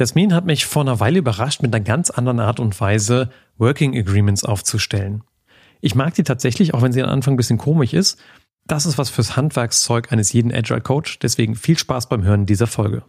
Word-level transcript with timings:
Jasmin 0.00 0.32
hat 0.32 0.46
mich 0.46 0.64
vor 0.64 0.80
einer 0.80 0.98
Weile 0.98 1.18
überrascht, 1.18 1.60
mit 1.60 1.74
einer 1.74 1.84
ganz 1.84 2.08
anderen 2.08 2.40
Art 2.40 2.58
und 2.58 2.80
Weise 2.80 3.28
Working 3.58 3.94
Agreements 3.98 4.44
aufzustellen. 4.44 5.24
Ich 5.82 5.94
mag 5.94 6.14
die 6.14 6.22
tatsächlich, 6.22 6.72
auch 6.72 6.80
wenn 6.80 6.92
sie 6.92 7.02
am 7.02 7.10
Anfang 7.10 7.34
ein 7.34 7.36
bisschen 7.36 7.58
komisch 7.58 7.92
ist. 7.92 8.18
Das 8.66 8.86
ist 8.86 8.96
was 8.96 9.10
fürs 9.10 9.36
Handwerkszeug 9.36 10.10
eines 10.10 10.32
jeden 10.32 10.54
Agile 10.54 10.80
Coach. 10.80 11.18
Deswegen 11.18 11.54
viel 11.54 11.76
Spaß 11.76 12.08
beim 12.08 12.24
Hören 12.24 12.46
dieser 12.46 12.66
Folge. 12.66 13.02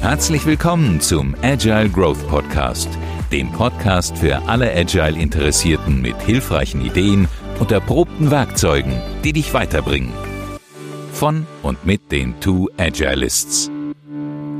Herzlich 0.00 0.46
willkommen 0.46 1.02
zum 1.02 1.34
Agile 1.42 1.90
Growth 1.90 2.26
Podcast, 2.28 2.88
dem 3.30 3.52
Podcast 3.52 4.16
für 4.16 4.48
alle 4.48 4.74
Agile 4.74 5.20
Interessierten 5.20 6.00
mit 6.00 6.18
hilfreichen 6.22 6.80
Ideen 6.80 7.28
und 7.60 7.70
erprobten 7.72 8.30
Werkzeugen, 8.30 8.94
die 9.22 9.34
dich 9.34 9.52
weiterbringen. 9.52 10.14
Von 11.12 11.46
und 11.62 11.84
mit 11.84 12.10
den 12.10 12.40
Two 12.40 12.70
Agilists. 12.78 13.70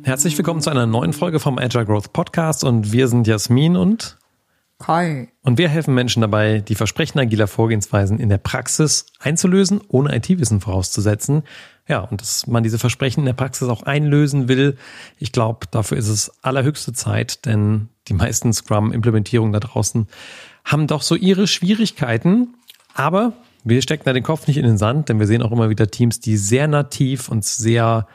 Herzlich 0.05 0.37
willkommen 0.37 0.61
zu 0.61 0.69
einer 0.69 0.87
neuen 0.87 1.13
Folge 1.13 1.39
vom 1.39 1.59
Agile 1.59 1.87
Growth 1.87 2.13
Podcast 2.13 2.65
und 2.65 2.93
wir 2.93 3.07
sind 3.07 3.29
Jasmin 3.29 3.77
und 3.77 4.19
Kai. 4.81 5.29
Und 5.43 5.59
wir 5.59 5.69
helfen 5.69 5.95
Menschen 5.95 6.23
dabei, 6.23 6.59
die 6.59 6.75
Versprechen 6.75 7.21
agiler 7.21 7.47
Vorgehensweisen 7.47 8.19
in 8.19 8.29
der 8.29 8.39
Praxis 8.39 9.07
einzulösen, 9.21 9.81
ohne 9.87 10.17
IT-Wissen 10.17 10.61
vorauszusetzen. 10.61 11.45
Ja, 11.87 12.01
und 12.01 12.21
dass 12.21 12.49
man 12.49 12.65
diese 12.65 12.81
Versprechen 12.81 13.21
in 13.21 13.27
der 13.27 13.33
Praxis 13.33 13.69
auch 13.69 13.85
einlösen 13.85 14.49
will, 14.49 14.77
ich 15.19 15.31
glaube, 15.31 15.69
dafür 15.71 15.99
ist 15.99 16.09
es 16.09 16.33
allerhöchste 16.43 16.93
Zeit, 16.93 17.47
denn 17.47 17.89
die 18.09 18.15
meisten 18.15 18.53
Scrum-Implementierungen 18.53 19.53
da 19.53 19.61
draußen 19.61 20.09
haben 20.65 20.89
doch 20.89 21.03
so 21.03 21.15
ihre 21.15 21.47
Schwierigkeiten. 21.47 22.55
Aber 22.95 23.35
wir 23.63 23.81
stecken 23.83 24.03
da 24.05 24.13
den 24.13 24.25
Kopf 24.25 24.49
nicht 24.49 24.57
in 24.57 24.65
den 24.65 24.79
Sand, 24.79 25.09
denn 25.09 25.21
wir 25.21 25.29
sehen 25.29 25.43
auch 25.43 25.53
immer 25.53 25.71
wieder 25.71 25.89
Teams, 25.93 26.19
die 26.19 26.37
sehr 26.37 26.67
nativ 26.67 27.29
und 27.29 27.45
sehr 27.45 28.09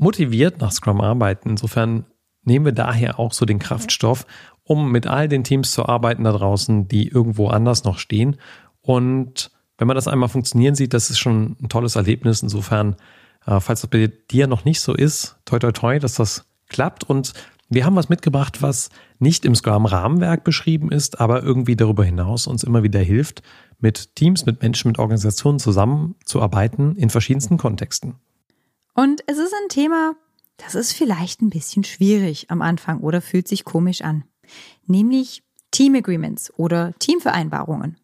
motiviert 0.00 0.60
nach 0.60 0.72
Scrum 0.72 1.00
arbeiten. 1.00 1.50
Insofern 1.50 2.06
nehmen 2.44 2.64
wir 2.64 2.72
daher 2.72 3.18
auch 3.18 3.32
so 3.32 3.44
den 3.44 3.58
Kraftstoff, 3.58 4.26
um 4.64 4.90
mit 4.90 5.06
all 5.06 5.28
den 5.28 5.44
Teams 5.44 5.72
zu 5.72 5.86
arbeiten 5.86 6.24
da 6.24 6.32
draußen, 6.32 6.88
die 6.88 7.08
irgendwo 7.08 7.48
anders 7.48 7.84
noch 7.84 7.98
stehen. 7.98 8.36
Und 8.80 9.50
wenn 9.78 9.86
man 9.86 9.94
das 9.94 10.08
einmal 10.08 10.28
funktionieren 10.28 10.74
sieht, 10.74 10.94
das 10.94 11.10
ist 11.10 11.18
schon 11.18 11.56
ein 11.62 11.68
tolles 11.68 11.96
Erlebnis. 11.96 12.42
Insofern, 12.42 12.96
äh, 13.46 13.60
falls 13.60 13.82
das 13.82 13.90
bei 13.90 14.10
dir 14.30 14.46
noch 14.46 14.64
nicht 14.64 14.80
so 14.80 14.94
ist, 14.94 15.36
toi 15.44 15.58
toi 15.58 15.72
toi, 15.72 15.98
dass 15.98 16.14
das 16.14 16.46
klappt. 16.68 17.04
Und 17.04 17.34
wir 17.68 17.84
haben 17.84 17.96
was 17.96 18.08
mitgebracht, 18.08 18.62
was 18.62 18.90
nicht 19.18 19.44
im 19.44 19.54
Scrum-Rahmenwerk 19.54 20.44
beschrieben 20.44 20.90
ist, 20.90 21.20
aber 21.20 21.42
irgendwie 21.42 21.76
darüber 21.76 22.04
hinaus 22.04 22.46
uns 22.46 22.64
immer 22.64 22.82
wieder 22.82 23.00
hilft, 23.00 23.42
mit 23.78 24.16
Teams, 24.16 24.46
mit 24.46 24.62
Menschen, 24.62 24.88
mit 24.88 24.98
Organisationen 24.98 25.58
zusammenzuarbeiten 25.58 26.96
in 26.96 27.10
verschiedensten 27.10 27.58
Kontexten. 27.58 28.16
Und 29.00 29.22
es 29.26 29.38
ist 29.38 29.54
ein 29.54 29.70
Thema, 29.70 30.14
das 30.58 30.74
ist 30.74 30.92
vielleicht 30.92 31.40
ein 31.40 31.48
bisschen 31.48 31.84
schwierig 31.84 32.50
am 32.50 32.60
Anfang 32.60 33.00
oder 33.00 33.22
fühlt 33.22 33.48
sich 33.48 33.64
komisch 33.64 34.02
an. 34.02 34.24
Nämlich 34.84 35.42
Team 35.70 35.94
Agreements 35.94 36.52
oder 36.58 36.92
Teamvereinbarungen. 36.98 37.96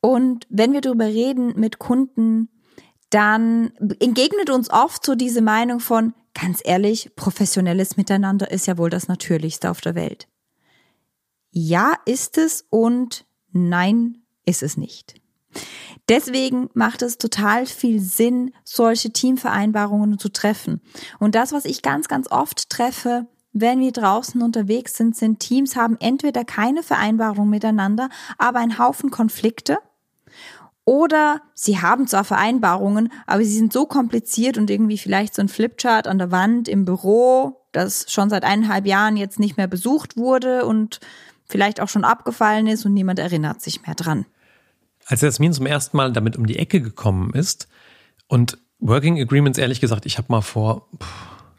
Und 0.00 0.46
wenn 0.48 0.72
wir 0.72 0.80
darüber 0.80 1.04
reden 1.04 1.60
mit 1.60 1.78
Kunden, 1.78 2.48
dann 3.10 3.72
entgegnet 4.00 4.48
uns 4.48 4.70
oft 4.70 5.04
so 5.04 5.14
diese 5.14 5.42
Meinung 5.42 5.78
von, 5.78 6.14
ganz 6.32 6.62
ehrlich, 6.64 7.14
professionelles 7.14 7.98
Miteinander 7.98 8.50
ist 8.50 8.66
ja 8.66 8.78
wohl 8.78 8.88
das 8.88 9.08
Natürlichste 9.08 9.70
auf 9.70 9.82
der 9.82 9.94
Welt. 9.94 10.26
Ja, 11.50 11.96
ist 12.06 12.38
es 12.38 12.64
und 12.70 13.26
nein, 13.52 14.22
ist 14.46 14.62
es 14.62 14.78
nicht. 14.78 15.20
Deswegen 16.08 16.68
macht 16.74 17.02
es 17.02 17.18
total 17.18 17.66
viel 17.66 18.00
Sinn, 18.00 18.52
solche 18.64 19.12
Teamvereinbarungen 19.12 20.18
zu 20.18 20.28
treffen. 20.30 20.80
Und 21.18 21.34
das, 21.34 21.52
was 21.52 21.64
ich 21.64 21.82
ganz, 21.82 22.08
ganz 22.08 22.30
oft 22.30 22.68
treffe, 22.70 23.26
wenn 23.52 23.80
wir 23.80 23.92
draußen 23.92 24.40
unterwegs 24.40 24.96
sind, 24.96 25.14
sind 25.14 25.40
Teams 25.40 25.76
haben 25.76 25.96
entweder 26.00 26.44
keine 26.44 26.82
Vereinbarung 26.82 27.50
miteinander, 27.50 28.08
aber 28.38 28.60
einen 28.60 28.78
Haufen 28.78 29.10
Konflikte. 29.10 29.78
Oder 30.84 31.42
sie 31.54 31.80
haben 31.80 32.06
zwar 32.06 32.24
Vereinbarungen, 32.24 33.12
aber 33.26 33.44
sie 33.44 33.56
sind 33.56 33.72
so 33.72 33.86
kompliziert 33.86 34.58
und 34.58 34.70
irgendwie 34.70 34.98
vielleicht 34.98 35.34
so 35.34 35.42
ein 35.42 35.48
Flipchart 35.48 36.08
an 36.08 36.18
der 36.18 36.32
Wand 36.32 36.66
im 36.66 36.84
Büro, 36.84 37.60
das 37.70 38.10
schon 38.10 38.30
seit 38.30 38.42
eineinhalb 38.42 38.86
Jahren 38.86 39.16
jetzt 39.16 39.38
nicht 39.38 39.56
mehr 39.56 39.68
besucht 39.68 40.16
wurde 40.16 40.64
und 40.64 40.98
vielleicht 41.46 41.80
auch 41.80 41.88
schon 41.88 42.04
abgefallen 42.04 42.66
ist 42.66 42.84
und 42.84 42.94
niemand 42.94 43.18
erinnert 43.18 43.60
sich 43.60 43.86
mehr 43.86 43.94
dran. 43.94 44.26
Als 45.06 45.20
Jasmin 45.20 45.52
zum 45.52 45.66
ersten 45.66 45.96
Mal 45.96 46.12
damit 46.12 46.36
um 46.36 46.46
die 46.46 46.58
Ecke 46.58 46.80
gekommen 46.80 47.32
ist 47.34 47.68
und 48.28 48.58
Working 48.78 49.20
Agreements, 49.20 49.58
ehrlich 49.58 49.80
gesagt, 49.80 50.06
ich 50.06 50.18
habe 50.18 50.26
mal 50.30 50.40
vor 50.40 50.88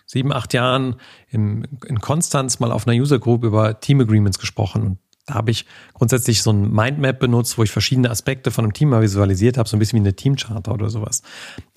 sieben, 0.05 0.33
acht 0.33 0.53
Jahren 0.53 0.97
im, 1.29 1.65
in 1.87 1.99
Konstanz 1.99 2.59
mal 2.59 2.71
auf 2.71 2.87
einer 2.87 2.99
User 2.99 3.19
Group 3.19 3.43
über 3.43 3.79
Team 3.79 4.01
Agreements 4.01 4.39
gesprochen 4.39 4.83
und 4.83 4.97
da 5.25 5.35
habe 5.35 5.51
ich 5.51 5.65
grundsätzlich 5.93 6.41
so 6.41 6.51
ein 6.51 6.73
Mindmap 6.73 7.17
benutzt, 7.17 7.57
wo 7.57 7.63
ich 7.63 7.71
verschiedene 7.71 8.09
Aspekte 8.09 8.51
von 8.51 8.65
einem 8.65 8.73
Team 8.73 8.89
mal 8.89 9.01
visualisiert 9.01 9.57
habe, 9.57 9.69
so 9.69 9.77
ein 9.77 9.79
bisschen 9.79 9.97
wie 9.99 10.03
eine 10.03 10.15
Teamcharter 10.15 10.73
oder 10.73 10.89
sowas. 10.89 11.21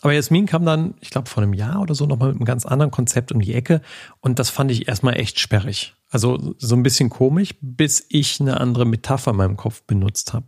Aber 0.03 0.13
Jasmin 0.13 0.47
kam 0.47 0.65
dann, 0.65 0.95
ich 1.01 1.11
glaube, 1.11 1.29
vor 1.29 1.45
einem 1.45 1.55
Jahr 1.55 1.81
oder 1.81 1.95
so 1.95 2.07
nochmal 2.07 2.31
mit 2.31 2.39
einem 2.39 2.45
ganz 2.45 2.67
anderen 2.67 2.91
Konzept 2.91 3.31
um 3.31 3.41
die 3.41 3.55
Ecke 3.55 3.83
und 4.21 4.41
das 4.41 4.51
fand 4.51 4.73
ich 4.73 4.89
erstmal 4.89 5.17
echt 5.17 5.39
sperrig. 5.39 5.95
Also 6.11 6.55
so 6.59 6.75
ein 6.75 6.83
bisschen 6.83 7.09
komisch, 7.09 7.55
bis 7.61 8.05
ich 8.09 8.41
eine 8.41 8.61
andere 8.61 8.85
Metapher 8.85 9.31
in 9.31 9.37
meinem 9.37 9.57
Kopf 9.57 9.83
benutzt 9.83 10.33
habe. 10.33 10.47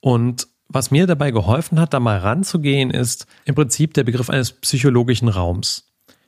Und 0.00 0.48
was 0.68 0.90
mir 0.90 1.06
dabei 1.06 1.30
geholfen 1.30 1.80
hat, 1.80 1.92
da 1.92 2.00
mal 2.00 2.18
ranzugehen, 2.18 2.90
ist 2.90 3.26
im 3.44 3.54
Prinzip 3.54 3.94
der 3.94 4.04
Begriff 4.04 4.30
eines 4.30 4.52
psychologischen 4.52 5.28
Raums. 5.28 5.86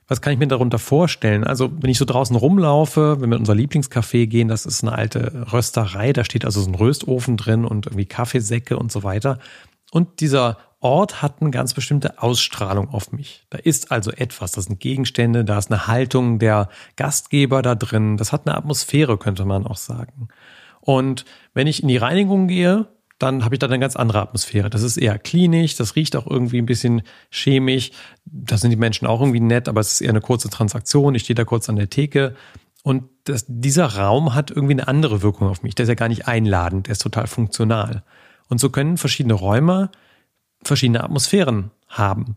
Was 0.08 0.20
kann 0.20 0.32
ich 0.32 0.38
mir 0.38 0.48
darunter 0.48 0.78
vorstellen? 0.78 1.44
Also, 1.44 1.70
wenn 1.80 1.88
ich 1.88 1.96
so 1.96 2.04
draußen 2.04 2.36
rumlaufe, 2.36 3.20
wenn 3.20 3.30
wir 3.30 3.36
in 3.36 3.42
unser 3.42 3.54
Lieblingscafé 3.54 4.26
gehen, 4.26 4.48
das 4.48 4.66
ist 4.66 4.82
eine 4.82 4.92
alte 4.92 5.46
Rösterei, 5.52 6.12
da 6.12 6.24
steht 6.24 6.44
also 6.44 6.60
so 6.60 6.68
ein 6.68 6.74
Röstofen 6.74 7.36
drin 7.36 7.64
und 7.64 7.86
irgendwie 7.86 8.04
Kaffeesäcke 8.04 8.76
und 8.76 8.90
so 8.90 9.04
weiter. 9.04 9.38
Und 9.90 10.20
dieser 10.20 10.58
Ort 10.80 11.22
hat 11.22 11.40
eine 11.40 11.52
ganz 11.52 11.74
bestimmte 11.74 12.20
Ausstrahlung 12.20 12.88
auf 12.88 13.12
mich. 13.12 13.46
Da 13.50 13.58
ist 13.58 13.92
also 13.92 14.10
etwas, 14.10 14.50
das 14.50 14.64
sind 14.64 14.80
Gegenstände, 14.80 15.44
da 15.44 15.56
ist 15.56 15.70
eine 15.70 15.86
Haltung 15.86 16.40
der 16.40 16.68
Gastgeber 16.96 17.62
da 17.62 17.76
drin, 17.76 18.16
das 18.16 18.32
hat 18.32 18.46
eine 18.46 18.56
Atmosphäre, 18.56 19.16
könnte 19.16 19.44
man 19.44 19.64
auch 19.64 19.76
sagen. 19.76 20.28
Und 20.80 21.24
wenn 21.54 21.68
ich 21.68 21.82
in 21.82 21.88
die 21.88 21.96
Reinigung 21.96 22.48
gehe, 22.48 22.88
dann 23.22 23.44
habe 23.44 23.54
ich 23.54 23.58
da 23.58 23.66
eine 23.66 23.78
ganz 23.78 23.96
andere 23.96 24.20
Atmosphäre. 24.20 24.70
Das 24.70 24.82
ist 24.82 24.96
eher 24.96 25.18
klinisch, 25.18 25.76
das 25.76 25.96
riecht 25.96 26.16
auch 26.16 26.26
irgendwie 26.26 26.58
ein 26.58 26.66
bisschen 26.66 27.02
chemisch. 27.30 27.92
Da 28.24 28.56
sind 28.56 28.70
die 28.70 28.76
Menschen 28.76 29.06
auch 29.06 29.20
irgendwie 29.20 29.40
nett, 29.40 29.68
aber 29.68 29.80
es 29.80 29.92
ist 29.92 30.00
eher 30.00 30.10
eine 30.10 30.20
kurze 30.20 30.50
Transaktion. 30.50 31.14
Ich 31.14 31.22
stehe 31.22 31.34
da 31.34 31.44
kurz 31.44 31.68
an 31.68 31.76
der 31.76 31.90
Theke. 31.90 32.34
Und 32.82 33.04
das, 33.24 33.44
dieser 33.48 33.86
Raum 33.96 34.34
hat 34.34 34.50
irgendwie 34.50 34.72
eine 34.72 34.88
andere 34.88 35.22
Wirkung 35.22 35.48
auf 35.48 35.62
mich. 35.62 35.74
Der 35.74 35.84
ist 35.84 35.88
ja 35.88 35.94
gar 35.94 36.08
nicht 36.08 36.26
einladend, 36.26 36.88
der 36.88 36.92
ist 36.92 37.02
total 37.02 37.26
funktional. 37.26 38.02
Und 38.48 38.58
so 38.58 38.70
können 38.70 38.98
verschiedene 38.98 39.34
Räume 39.34 39.90
verschiedene 40.64 41.02
Atmosphären 41.02 41.70
haben. 41.88 42.36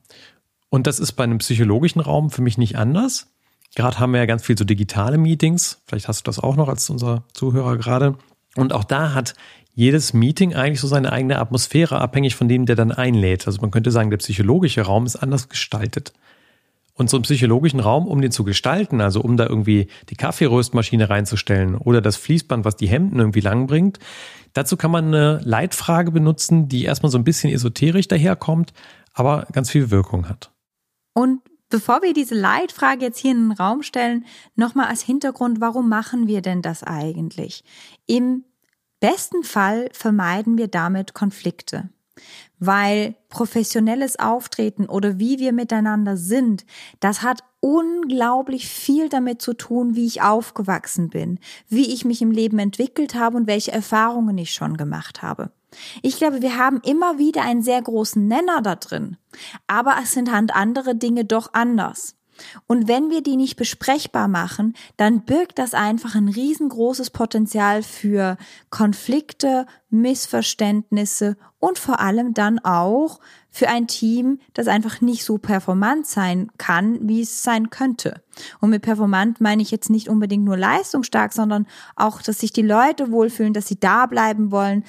Und 0.70 0.88
das 0.88 1.00
ist 1.00 1.14
bei 1.14 1.24
einem 1.24 1.38
psychologischen 1.38 2.02
Raum 2.02 2.30
für 2.30 2.42
mich 2.42 2.58
nicht 2.58 2.78
anders. 2.78 3.28
Gerade 3.76 4.00
haben 4.00 4.14
wir 4.14 4.20
ja 4.20 4.26
ganz 4.26 4.46
viel 4.46 4.58
so 4.58 4.66
digitale 4.66 5.18
Meetings. 5.18 5.82
Vielleicht 5.86 6.08
hast 6.08 6.22
du 6.22 6.24
das 6.24 6.40
auch 6.40 6.56
noch 6.56 6.70
als 6.70 6.90
unser 6.90 7.24
Zuhörer 7.34 7.78
gerade. 7.78 8.18
Und 8.56 8.74
auch 8.74 8.84
da 8.84 9.14
hat 9.14 9.34
jedes 9.74 10.14
Meeting 10.14 10.56
eigentlich 10.56 10.80
so 10.80 10.88
seine 10.88 11.12
eigene 11.12 11.40
Atmosphäre, 11.40 12.00
abhängig 12.00 12.36
von 12.36 12.48
dem, 12.48 12.66
der 12.66 12.78
dann 12.78 12.92
einlädt. 12.92 13.46
Also 13.46 13.60
man 13.62 13.72
könnte 13.72 13.92
sagen, 13.92 14.10
der 14.10 14.18
psychologische 14.18 14.82
Raum 14.82 15.06
ist 15.06 15.18
anders 15.18 15.50
gestaltet. 15.50 16.14
Und 16.94 17.10
so 17.10 17.18
einen 17.18 17.24
psychologischen 17.24 17.82
Raum, 17.82 18.08
um 18.08 18.22
den 18.22 18.32
zu 18.32 18.46
gestalten, 18.46 19.02
also 19.02 19.20
um 19.20 19.36
da 19.36 19.46
irgendwie 19.48 19.88
die 20.10 20.16
Kaffeeröstmaschine 20.16 21.10
reinzustellen 21.10 21.76
oder 21.76 22.00
das 22.00 22.16
Fließband, 22.16 22.64
was 22.64 22.78
die 22.78 22.88
Hemden 22.88 23.20
irgendwie 23.20 23.42
lang 23.42 23.68
bringt, 23.68 24.00
dazu 24.54 24.78
kann 24.78 24.92
man 24.92 25.08
eine 25.08 25.42
Leitfrage 25.44 26.12
benutzen, 26.12 26.70
die 26.70 26.86
erstmal 26.86 27.12
so 27.12 27.18
ein 27.18 27.26
bisschen 27.26 27.52
esoterisch 27.52 28.08
daherkommt, 28.08 28.72
aber 29.14 29.46
ganz 29.52 29.70
viel 29.70 29.92
Wirkung 29.92 30.30
hat. 30.30 30.52
Und 31.14 31.42
Bevor 31.70 32.02
wir 32.04 32.14
diese 32.14 32.36
Leitfrage 32.36 33.06
jetzt 33.06 33.20
hier 33.20 33.32
in 33.32 33.50
den 33.50 33.52
Raum 33.52 33.82
stellen, 33.82 34.26
nochmal 34.56 34.88
als 34.88 35.02
Hintergrund, 35.02 35.62
warum 35.62 35.90
machen 35.90 36.28
wir 36.28 36.42
denn 36.42 36.62
das 36.62 36.84
eigentlich? 36.84 37.64
Im 38.06 38.46
besten 39.00 39.44
Fall 39.44 39.90
vermeiden 39.92 40.58
wir 40.58 40.68
damit 40.68 41.14
Konflikte, 41.14 41.90
weil 42.60 43.16
professionelles 43.30 44.18
Auftreten 44.20 44.86
oder 44.86 45.20
wie 45.20 45.40
wir 45.40 45.54
miteinander 45.54 46.18
sind, 46.18 46.66
das 47.00 47.24
hat 47.24 47.44
unglaublich 47.60 48.68
viel 48.68 49.10
damit 49.10 49.42
zu 49.42 49.54
tun, 49.54 49.96
wie 49.96 50.06
ich 50.06 50.22
aufgewachsen 50.22 51.10
bin, 51.10 51.40
wie 51.68 51.94
ich 51.94 52.06
mich 52.06 52.22
im 52.22 52.30
Leben 52.30 52.60
entwickelt 52.60 53.16
habe 53.16 53.38
und 53.38 53.48
welche 53.48 53.72
Erfahrungen 53.72 54.38
ich 54.38 54.54
schon 54.54 54.78
gemacht 54.78 55.24
habe. 55.24 55.52
Ich 56.02 56.18
glaube, 56.18 56.42
wir 56.42 56.58
haben 56.58 56.82
immer 56.84 57.18
wieder 57.18 57.44
einen 57.44 57.62
sehr 57.62 57.82
großen 57.82 58.28
Nenner 58.28 58.62
da 58.62 58.76
drin, 58.76 59.18
aber 59.68 59.96
es 60.02 60.12
sind 60.12 60.32
halt 60.32 60.56
andere 60.56 60.96
Dinge 60.96 61.26
doch 61.26 61.54
anders. 61.54 62.16
Und 62.68 62.88
wenn 62.88 63.10
wir 63.10 63.22
die 63.22 63.38
nicht 63.38 63.56
besprechbar 63.56 64.28
machen, 64.28 64.74
dann 64.98 65.22
birgt 65.22 65.60
das 65.60 65.74
einfach 65.74 66.16
ein 66.16 66.28
riesengroßes 66.28 67.12
Potenzial 67.12 67.84
für 67.84 68.38
Konflikte, 68.70 69.66
Missverständnisse 69.90 71.38
und 71.60 71.80
vor 71.80 72.00
allem 72.00 72.34
dann 72.34 72.60
auch 72.60 73.20
für 73.50 73.70
ein 73.70 73.88
Team, 73.88 74.40
das 74.54 74.68
einfach 74.68 75.00
nicht 75.00 75.24
so 75.24 75.38
performant 75.38 76.08
sein 76.08 76.52
kann, 76.58 77.08
wie 77.08 77.22
es 77.22 77.42
sein 77.42 77.70
könnte. 77.70 78.22
Und 78.60 78.70
mit 78.70 78.82
performant 78.82 79.40
meine 79.40 79.62
ich 79.62 79.72
jetzt 79.72 79.90
nicht 79.90 80.10
unbedingt 80.10 80.44
nur 80.44 80.58
leistungsstark, 80.58 81.32
sondern 81.32 81.66
auch, 81.96 82.22
dass 82.22 82.40
sich 82.40 82.52
die 82.52 82.62
Leute 82.62 83.12
wohlfühlen, 83.12 83.54
dass 83.54 83.68
sie 83.68 83.80
da 83.80 84.08
bleiben 84.08 84.52
wollen, 84.52 84.84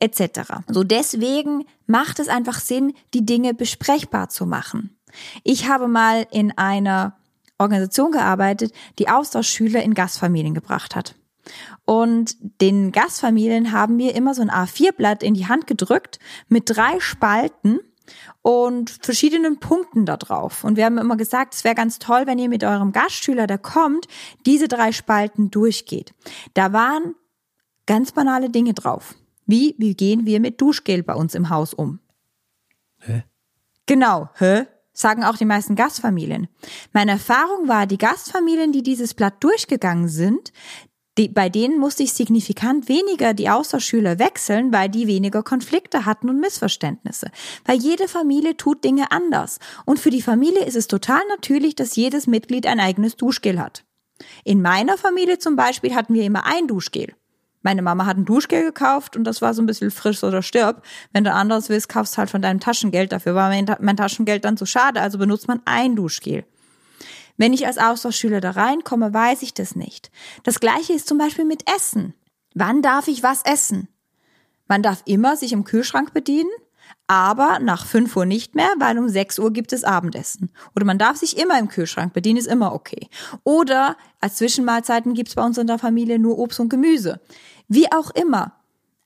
etc. 0.00 0.52
So 0.68 0.84
deswegen 0.84 1.64
macht 1.86 2.18
es 2.18 2.28
einfach 2.28 2.60
Sinn, 2.60 2.94
die 3.14 3.26
Dinge 3.26 3.54
besprechbar 3.54 4.28
zu 4.28 4.46
machen. 4.46 4.96
Ich 5.42 5.68
habe 5.68 5.88
mal 5.88 6.26
in 6.30 6.56
einer 6.56 7.16
Organisation 7.58 8.12
gearbeitet, 8.12 8.72
die 8.98 9.08
Austauschschüler 9.08 9.82
in 9.82 9.94
Gastfamilien 9.94 10.54
gebracht 10.54 10.94
hat. 10.94 11.16
Und 11.84 12.36
den 12.60 12.92
Gastfamilien 12.92 13.72
haben 13.72 13.98
wir 13.98 14.14
immer 14.14 14.34
so 14.34 14.42
ein 14.42 14.50
A4-Blatt 14.50 15.22
in 15.22 15.34
die 15.34 15.48
Hand 15.48 15.66
gedrückt 15.66 16.18
mit 16.48 16.64
drei 16.66 17.00
Spalten 17.00 17.80
und 18.42 18.90
verschiedenen 18.90 19.58
Punkten 19.58 20.06
da 20.06 20.16
drauf. 20.16 20.64
Und 20.64 20.76
wir 20.76 20.84
haben 20.84 20.98
immer 20.98 21.16
gesagt, 21.16 21.54
es 21.54 21.64
wäre 21.64 21.74
ganz 21.74 21.98
toll, 21.98 22.26
wenn 22.26 22.38
ihr 22.38 22.48
mit 22.48 22.64
eurem 22.64 22.92
Gastschüler, 22.92 23.46
der 23.46 23.58
kommt, 23.58 24.06
diese 24.46 24.68
drei 24.68 24.92
Spalten 24.92 25.50
durchgeht. 25.50 26.14
Da 26.54 26.72
waren 26.72 27.14
ganz 27.86 28.12
banale 28.12 28.50
Dinge 28.50 28.74
drauf. 28.74 29.14
Wie, 29.48 29.74
wie 29.78 29.94
gehen 29.94 30.26
wir 30.26 30.40
mit 30.40 30.60
Duschgel 30.60 31.02
bei 31.02 31.14
uns 31.14 31.34
im 31.34 31.48
Haus 31.48 31.72
um? 31.72 32.00
Hä? 32.98 33.24
Genau, 33.86 34.28
hä? 34.34 34.66
Sagen 34.92 35.24
auch 35.24 35.36
die 35.36 35.46
meisten 35.46 35.74
Gastfamilien. 35.74 36.48
Meine 36.92 37.12
Erfahrung 37.12 37.66
war, 37.66 37.86
die 37.86 37.96
Gastfamilien, 37.96 38.72
die 38.72 38.82
dieses 38.82 39.14
Blatt 39.14 39.42
durchgegangen 39.42 40.08
sind, 40.08 40.52
die, 41.16 41.28
bei 41.28 41.48
denen 41.48 41.78
musste 41.78 42.02
ich 42.02 42.12
signifikant 42.12 42.90
weniger 42.90 43.32
die 43.32 43.48
Austauschschüler 43.48 44.18
wechseln, 44.18 44.70
weil 44.70 44.90
die 44.90 45.06
weniger 45.06 45.42
Konflikte 45.42 46.04
hatten 46.04 46.28
und 46.28 46.40
Missverständnisse. 46.40 47.30
Weil 47.64 47.78
jede 47.78 48.06
Familie 48.06 48.56
tut 48.56 48.84
Dinge 48.84 49.10
anders. 49.10 49.60
Und 49.86 49.98
für 49.98 50.10
die 50.10 50.22
Familie 50.22 50.64
ist 50.64 50.76
es 50.76 50.88
total 50.88 51.22
natürlich, 51.30 51.74
dass 51.74 51.96
jedes 51.96 52.26
Mitglied 52.26 52.66
ein 52.66 52.80
eigenes 52.80 53.16
Duschgel 53.16 53.58
hat. 53.58 53.84
In 54.44 54.60
meiner 54.60 54.98
Familie 54.98 55.38
zum 55.38 55.56
Beispiel 55.56 55.94
hatten 55.94 56.12
wir 56.12 56.24
immer 56.24 56.44
ein 56.44 56.66
Duschgel. 56.68 57.14
Meine 57.62 57.82
Mama 57.82 58.06
hat 58.06 58.16
ein 58.16 58.24
Duschgel 58.24 58.64
gekauft 58.64 59.16
und 59.16 59.24
das 59.24 59.42
war 59.42 59.52
so 59.52 59.62
ein 59.62 59.66
bisschen 59.66 59.90
frisch 59.90 60.22
oder 60.22 60.42
stirb. 60.42 60.84
Wenn 61.12 61.24
du 61.24 61.32
anderes 61.32 61.68
willst, 61.68 61.88
kaufst 61.88 62.16
halt 62.16 62.30
von 62.30 62.42
deinem 62.42 62.60
Taschengeld. 62.60 63.12
Dafür 63.12 63.34
war 63.34 63.48
mein, 63.48 63.66
mein 63.80 63.96
Taschengeld 63.96 64.44
dann 64.44 64.56
zu 64.56 64.66
schade, 64.66 65.00
also 65.00 65.18
benutzt 65.18 65.48
man 65.48 65.60
ein 65.64 65.96
Duschgel. 65.96 66.44
Wenn 67.36 67.52
ich 67.52 67.66
als 67.66 67.78
Austauschschüler 67.78 68.40
da 68.40 68.50
reinkomme, 68.50 69.14
weiß 69.14 69.42
ich 69.42 69.54
das 69.54 69.76
nicht. 69.76 70.10
Das 70.42 70.60
gleiche 70.60 70.92
ist 70.92 71.08
zum 71.08 71.18
Beispiel 71.18 71.44
mit 71.44 71.64
Essen. 71.74 72.14
Wann 72.54 72.82
darf 72.82 73.08
ich 73.08 73.22
was 73.22 73.42
essen? 73.42 73.88
Man 74.66 74.82
darf 74.82 75.02
immer 75.06 75.36
sich 75.36 75.52
im 75.52 75.64
Kühlschrank 75.64 76.12
bedienen, 76.12 76.50
aber 77.08 77.58
nach 77.58 77.86
5 77.86 78.14
Uhr 78.14 78.26
nicht 78.26 78.54
mehr, 78.54 78.70
weil 78.78 78.98
um 78.98 79.08
6 79.08 79.38
Uhr 79.38 79.52
gibt 79.52 79.72
es 79.72 79.82
Abendessen. 79.82 80.50
Oder 80.76 80.84
man 80.84 80.98
darf 80.98 81.16
sich 81.16 81.38
immer 81.38 81.58
im 81.58 81.68
Kühlschrank 81.68 82.12
bedienen, 82.12 82.38
ist 82.38 82.46
immer 82.46 82.74
okay. 82.74 83.08
Oder 83.42 83.96
als 84.20 84.36
Zwischenmahlzeiten 84.36 85.14
gibt 85.14 85.30
es 85.30 85.34
bei 85.34 85.44
uns 85.44 85.58
in 85.58 85.66
der 85.66 85.78
Familie 85.78 86.18
nur 86.18 86.38
Obst 86.38 86.60
und 86.60 86.68
Gemüse. 86.68 87.20
Wie 87.66 87.90
auch 87.90 88.10
immer. 88.10 88.52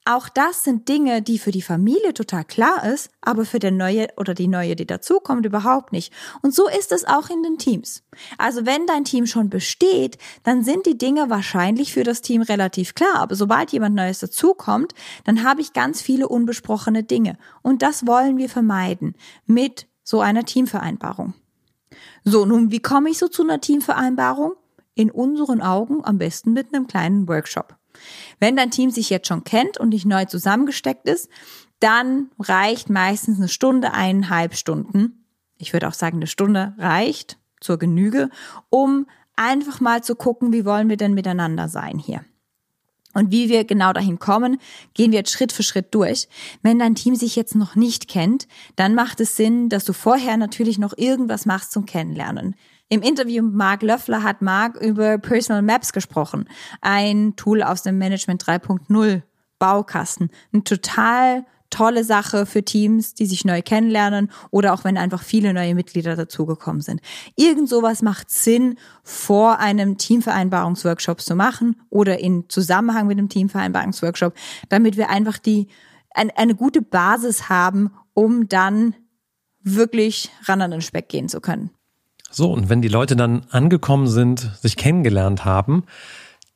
Auch 0.05 0.29
das 0.29 0.65
sind 0.65 0.89
Dinge, 0.89 1.23
die 1.23 1.39
für 1.39 1.53
die 1.53 1.63
Familie 1.63 2.13
total 2.13 2.45
klar 2.45 2.85
ist, 2.93 3.09
aber 3.21 3.45
für 3.45 3.61
den 3.61 3.77
neue 3.77 4.09
oder 4.17 4.35
die 4.35 4.49
neue, 4.49 4.75
die 4.75 4.87
dazukommt, 4.87 5.47
überhaupt 5.47 5.93
nicht. 5.93 6.13
Und 6.43 6.53
so 6.53 6.67
ist 6.69 6.91
es 6.91 7.05
auch 7.05 7.31
in 7.31 7.45
den 7.45 7.57
Teams. 7.57 8.03
Also 8.37 8.67
wenn 8.67 8.87
dein 8.89 9.05
Team 9.05 9.27
schon 9.27 9.49
besteht, 9.49 10.19
dann 10.43 10.65
sind 10.65 10.87
die 10.87 10.99
Dinge 10.99 11.31
wahrscheinlich 11.31 11.93
für 11.93 12.03
das 12.03 12.21
Team 12.21 12.43
relativ 12.43 12.97
klar. 12.97 13.15
Aber 13.15 13.37
sobald 13.37 13.71
jemand 13.71 13.95
Neues 13.95 14.19
dazukommt, 14.19 14.93
dann 15.23 15.45
habe 15.45 15.61
ich 15.61 15.73
ganz 15.73 16.03
viele 16.03 16.29
unbesprochene 16.29 17.05
Dinge. 17.05 17.39
Und 17.63 17.83
das 17.83 18.05
wollen 18.05 18.39
wir 18.39 18.49
vermeiden 18.49 19.15
mit 19.47 19.87
so 20.03 20.21
einer 20.21 20.45
Teamvereinbarung. 20.45 21.35
So, 22.25 22.45
nun, 22.45 22.73
wie 22.73 22.81
komme 22.81 23.09
ich 23.09 23.19
so 23.19 23.29
zu 23.29 23.43
einer 23.43 23.61
Teamvereinbarung? 23.61 24.55
In 24.95 25.13
unseren 25.13 25.63
Augen 25.63 26.05
am 26.05 26.19
besten 26.19 26.53
mit 26.53 26.75
einem 26.75 26.89
kleinen 26.89 27.29
Workshop. 27.29 27.77
Wenn 28.41 28.57
dein 28.57 28.71
Team 28.71 28.91
sich 28.91 29.11
jetzt 29.11 29.29
schon 29.29 29.45
kennt 29.45 29.79
und 29.79 29.91
nicht 29.91 30.07
neu 30.07 30.25
zusammengesteckt 30.25 31.09
ist, 31.09 31.29
dann 31.81 32.31
reicht 32.39 32.91
meistens 32.91 33.39
eine 33.39 33.49
Stunde, 33.49 33.93
eineinhalb 33.93 34.55
Stunden. 34.55 35.27
Ich 35.59 35.73
würde 35.73 35.89
auch 35.89 35.95
sagen, 35.95 36.19
eine 36.19 36.27
Stunde 36.27 36.75
reicht 36.79 37.39
zur 37.61 37.79
Genüge, 37.79 38.31
um 38.71 39.07
einfach 39.37 39.81
mal 39.81 40.03
zu 40.03 40.15
gucken, 40.15 40.53
wie 40.53 40.65
wollen 40.65 40.89
wir 40.89 40.97
denn 40.97 41.15
miteinander 41.15 41.69
sein 41.69 41.99
hier. 41.99 42.25
Und 43.15 43.31
wie 43.31 43.49
wir 43.49 43.65
genau 43.65 43.93
dahin 43.93 44.19
kommen, 44.19 44.59
gehen 44.95 45.13
wir 45.13 45.19
jetzt 45.19 45.33
Schritt 45.33 45.53
für 45.53 45.63
Schritt 45.63 45.95
durch. 45.95 46.29
Wenn 46.63 46.79
dein 46.79 46.95
Team 46.95 47.15
sich 47.15 47.37
jetzt 47.37 47.55
noch 47.55 47.75
nicht 47.77 48.09
kennt, 48.09 48.49
dann 48.77 48.95
macht 48.95 49.21
es 49.21 49.37
Sinn, 49.37 49.69
dass 49.69 49.85
du 49.85 49.93
vorher 49.93 50.37
natürlich 50.37 50.79
noch 50.79 50.97
irgendwas 50.97 51.45
machst 51.45 51.73
zum 51.73 51.85
Kennenlernen. 51.85 52.55
Im 52.89 53.03
Interview 53.03 53.43
mit 53.43 53.55
Mark 53.55 53.83
Löffler 53.83 54.23
hat 54.23 54.43
Mark 54.43 54.77
über 54.77 55.19
Personal 55.19 55.63
Maps 55.63 55.93
gesprochen, 55.93 56.49
ein 56.81 57.37
Tool 57.37 57.63
aus 57.63 57.83
dem 57.83 57.99
Management 57.99 58.45
3.0 58.45 59.23
Baukasten. 59.59 60.31
Eine 60.53 60.65
total 60.65 61.47
tolle 61.73 62.05
Sache 62.05 62.47
für 62.47 62.63
Teams, 62.63 63.15
die 63.15 63.27
sich 63.27 63.45
neu 63.45 63.63
kennenlernen 63.63 64.31
oder 64.51 64.73
auch 64.73 64.85
wenn 64.85 64.97
einfach 64.97 65.23
viele 65.23 65.53
neue 65.53 65.75
Mitglieder 65.75 66.15
dazugekommen 66.15 66.83
sind. 66.83 67.01
Irgend 67.35 67.69
sowas 67.69 68.03
macht 68.03 68.31
Sinn, 68.31 68.77
vor 69.03 69.59
einem 69.59 69.99
Teamvereinbarungsworkshop 69.99 71.21
zu 71.21 71.35
machen 71.35 71.81
oder 71.91 72.21
in 72.21 72.49
Zusammenhang 72.49 73.07
mit 73.07 73.19
einem 73.19 73.29
Teamvereinbarungsworkshop, 73.29 74.35
damit 74.69 74.97
wir 74.97 75.11
einfach 75.11 75.39
die, 75.39 75.69
eine, 76.11 76.37
eine 76.37 76.55
gute 76.55 76.83
Basis 76.83 77.49
haben, 77.49 77.91
um 78.15 78.49
dann 78.49 78.95
wirklich 79.63 80.31
ran 80.45 80.63
an 80.63 80.73
den 80.73 80.83
Speck 80.83 81.09
gehen 81.09 81.29
zu 81.29 81.41
können. 81.41 81.71
So, 82.33 82.51
und 82.51 82.71
wenn 82.71 82.81
die 82.81 82.89
Leute 82.89 83.15
dann 83.15 83.43
angekommen 83.51 84.09
sind, 84.09 84.41
sich 84.61 84.77
kennengelernt 84.77 85.45
haben, 85.45 85.85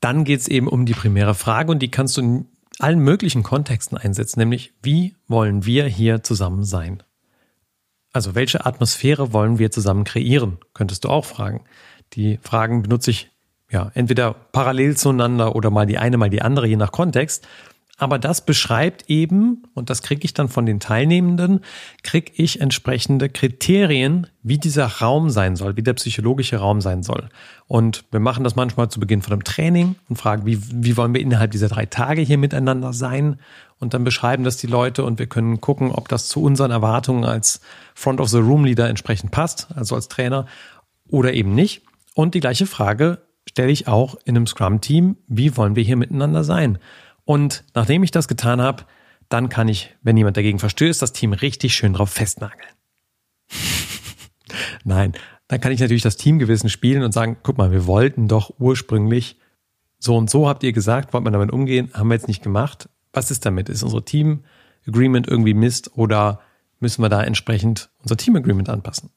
dann 0.00 0.24
geht's 0.24 0.48
eben 0.48 0.68
um 0.68 0.86
die 0.86 0.94
primäre 0.94 1.34
Frage 1.34 1.70
und 1.70 1.80
die 1.80 1.90
kannst 1.90 2.16
du 2.16 2.22
in 2.22 2.46
allen 2.78 2.98
möglichen 2.98 3.42
Kontexten 3.42 3.96
einsetzen, 3.96 4.40
nämlich 4.40 4.72
wie 4.82 5.14
wollen 5.28 5.64
wir 5.64 5.86
hier 5.86 6.22
zusammen 6.22 6.64
sein? 6.64 7.02
Also 8.12 8.34
welche 8.34 8.64
Atmosphäre 8.64 9.34
wollen 9.34 9.58
wir 9.58 9.70
zusammen 9.70 10.04
kreieren, 10.04 10.58
könntest 10.72 11.04
du 11.04 11.10
auch 11.10 11.26
fragen. 11.26 11.64
Die 12.14 12.38
Fragen 12.42 12.82
benutze 12.82 13.10
ich 13.10 13.30
ja 13.70 13.90
entweder 13.94 14.32
parallel 14.32 14.96
zueinander 14.96 15.54
oder 15.54 15.70
mal 15.70 15.86
die 15.86 15.98
eine, 15.98 16.16
mal 16.16 16.30
die 16.30 16.40
andere, 16.40 16.66
je 16.66 16.76
nach 16.76 16.92
Kontext. 16.92 17.46
Aber 17.98 18.18
das 18.18 18.44
beschreibt 18.44 19.08
eben, 19.08 19.62
und 19.72 19.88
das 19.88 20.02
kriege 20.02 20.24
ich 20.24 20.34
dann 20.34 20.48
von 20.48 20.66
den 20.66 20.80
Teilnehmenden, 20.80 21.60
kriege 22.02 22.30
ich 22.36 22.60
entsprechende 22.60 23.30
Kriterien, 23.30 24.26
wie 24.42 24.58
dieser 24.58 24.86
Raum 24.86 25.30
sein 25.30 25.56
soll, 25.56 25.76
wie 25.76 25.82
der 25.82 25.94
psychologische 25.94 26.58
Raum 26.58 26.82
sein 26.82 27.02
soll. 27.02 27.30
Und 27.66 28.04
wir 28.10 28.20
machen 28.20 28.44
das 28.44 28.54
manchmal 28.54 28.90
zu 28.90 29.00
Beginn 29.00 29.22
von 29.22 29.32
einem 29.32 29.44
Training 29.44 29.96
und 30.10 30.16
fragen, 30.16 30.44
wie, 30.44 30.58
wie 30.70 30.96
wollen 30.98 31.14
wir 31.14 31.22
innerhalb 31.22 31.52
dieser 31.52 31.68
drei 31.68 31.86
Tage 31.86 32.20
hier 32.20 32.36
miteinander 32.36 32.92
sein? 32.92 33.40
Und 33.78 33.94
dann 33.94 34.04
beschreiben 34.04 34.44
das 34.44 34.58
die 34.58 34.66
Leute 34.66 35.02
und 35.02 35.18
wir 35.18 35.26
können 35.26 35.62
gucken, 35.62 35.90
ob 35.90 36.08
das 36.08 36.28
zu 36.28 36.42
unseren 36.42 36.70
Erwartungen 36.70 37.24
als 37.24 37.62
Front 37.94 38.20
of 38.20 38.28
the 38.28 38.38
Room 38.38 38.66
Leader 38.66 38.90
entsprechend 38.90 39.30
passt, 39.30 39.68
also 39.74 39.94
als 39.94 40.08
Trainer, 40.08 40.46
oder 41.08 41.32
eben 41.32 41.54
nicht. 41.54 41.82
Und 42.14 42.34
die 42.34 42.40
gleiche 42.40 42.66
Frage 42.66 43.22
stelle 43.48 43.70
ich 43.70 43.88
auch 43.88 44.16
in 44.24 44.36
einem 44.36 44.46
Scrum-Team, 44.46 45.16
wie 45.28 45.56
wollen 45.56 45.76
wir 45.76 45.82
hier 45.82 45.96
miteinander 45.96 46.44
sein? 46.44 46.78
Und 47.26 47.64
nachdem 47.74 48.02
ich 48.02 48.12
das 48.12 48.28
getan 48.28 48.62
habe, 48.62 48.84
dann 49.28 49.50
kann 49.50 49.68
ich, 49.68 49.94
wenn 50.02 50.16
jemand 50.16 50.38
dagegen 50.38 50.60
verstößt, 50.60 51.02
das 51.02 51.12
Team 51.12 51.34
richtig 51.34 51.74
schön 51.74 51.92
drauf 51.92 52.10
festnageln. 52.10 52.72
Nein, 54.84 55.12
dann 55.48 55.60
kann 55.60 55.72
ich 55.72 55.80
natürlich 55.80 56.04
das 56.04 56.16
Teamgewissen 56.16 56.70
spielen 56.70 57.02
und 57.02 57.12
sagen, 57.12 57.36
guck 57.42 57.58
mal, 57.58 57.72
wir 57.72 57.86
wollten 57.86 58.28
doch 58.28 58.54
ursprünglich 58.58 59.38
so 59.98 60.16
und 60.16 60.30
so 60.30 60.48
habt 60.48 60.62
ihr 60.62 60.72
gesagt, 60.72 61.12
wollt 61.12 61.24
man 61.24 61.32
damit 61.32 61.50
umgehen, 61.50 61.90
haben 61.92 62.08
wir 62.08 62.14
jetzt 62.14 62.28
nicht 62.28 62.42
gemacht. 62.42 62.88
Was 63.12 63.30
ist 63.30 63.44
damit? 63.44 63.68
Ist 63.68 63.82
unsere 63.82 64.04
Team 64.04 64.44
Agreement 64.86 65.26
irgendwie 65.26 65.54
Mist 65.54 65.96
oder 65.96 66.40
müssen 66.78 67.02
wir 67.02 67.08
da 67.08 67.24
entsprechend 67.24 67.90
unser 68.02 68.16
Team 68.16 68.36
Agreement 68.36 68.68
anpassen? 68.68 69.10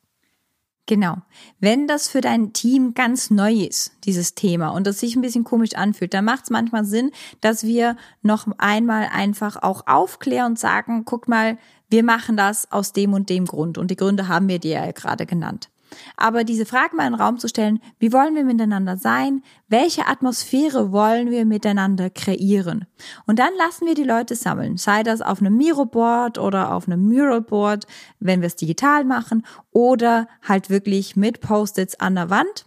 Genau. 0.89 1.17
Wenn 1.60 1.86
das 1.86 2.10
für 2.10 2.19
dein 2.19 2.51
Team 2.51 2.96
ganz 2.96 3.29
neu 3.29 3.53
ist, 3.53 3.91
dieses 4.05 4.34
Thema, 4.34 4.69
und 4.69 4.88
das 4.88 5.00
sich 5.00 5.15
ein 5.15 5.22
bisschen 5.22 5.43
komisch 5.43 5.75
anfühlt, 5.75 6.15
dann 6.15 6.25
macht 6.25 6.46
es 6.46 6.50
manchmal 6.50 6.84
Sinn, 6.84 7.12
dass 7.41 7.63
wir 7.63 7.96
noch 8.24 8.48
einmal 8.58 9.08
einfach 9.13 9.62
auch 9.62 9.86
aufklären 9.86 10.53
und 10.53 10.60
sagen, 10.60 11.05
guck 11.05 11.27
mal, 11.27 11.60
wir 11.91 12.03
machen 12.03 12.38
das 12.38 12.72
aus 12.72 12.91
dem 12.91 13.13
und 13.13 13.29
dem 13.29 13.46
Grund. 13.46 13.77
Und 13.77 13.91
die 13.91 13.98
Gründe 13.98 14.29
haben 14.29 14.48
wir 14.48 14.58
dir 14.58 14.84
ja 14.84 14.91
gerade 14.91 15.27
genannt. 15.27 15.69
Aber 16.17 16.43
diese 16.43 16.65
Frage 16.65 16.96
mal 16.96 17.08
in 17.08 17.13
den 17.13 17.22
Raum 17.22 17.38
zu 17.38 17.48
stellen, 17.48 17.79
wie 18.00 18.13
wollen 18.13 18.36
wir 18.36 18.43
miteinander 18.43 18.98
sein? 18.98 19.43
Welche 19.67 20.08
Atmosphäre 20.08 20.91
wollen 20.91 21.31
wir 21.31 21.46
miteinander 21.46 22.10
kreieren? 22.10 22.86
Und 23.25 23.39
dann 23.39 23.51
lassen 23.58 23.86
wir 23.86 23.96
die 23.96 24.03
Leute 24.03 24.36
sammeln, 24.36 24.77
sei 24.77 25.03
das 25.03 25.22
auf 25.22 25.39
einem 25.39 25.58
Miro-Board 25.58 26.38
oder 26.38 26.74
auf 26.74 26.88
einem 26.88 27.08
Mural-Board, 27.08 27.86
wenn 28.19 28.41
wir 28.41 28.48
es 28.48 28.55
digital 28.55 29.05
machen, 29.05 29.46
oder 29.72 30.27
halt 30.48 30.69
wirklich 30.69 31.15
mit 31.15 31.41
Post-its 31.41 32.00
an 32.00 32.15
der 32.15 32.29
Wand. 32.29 32.65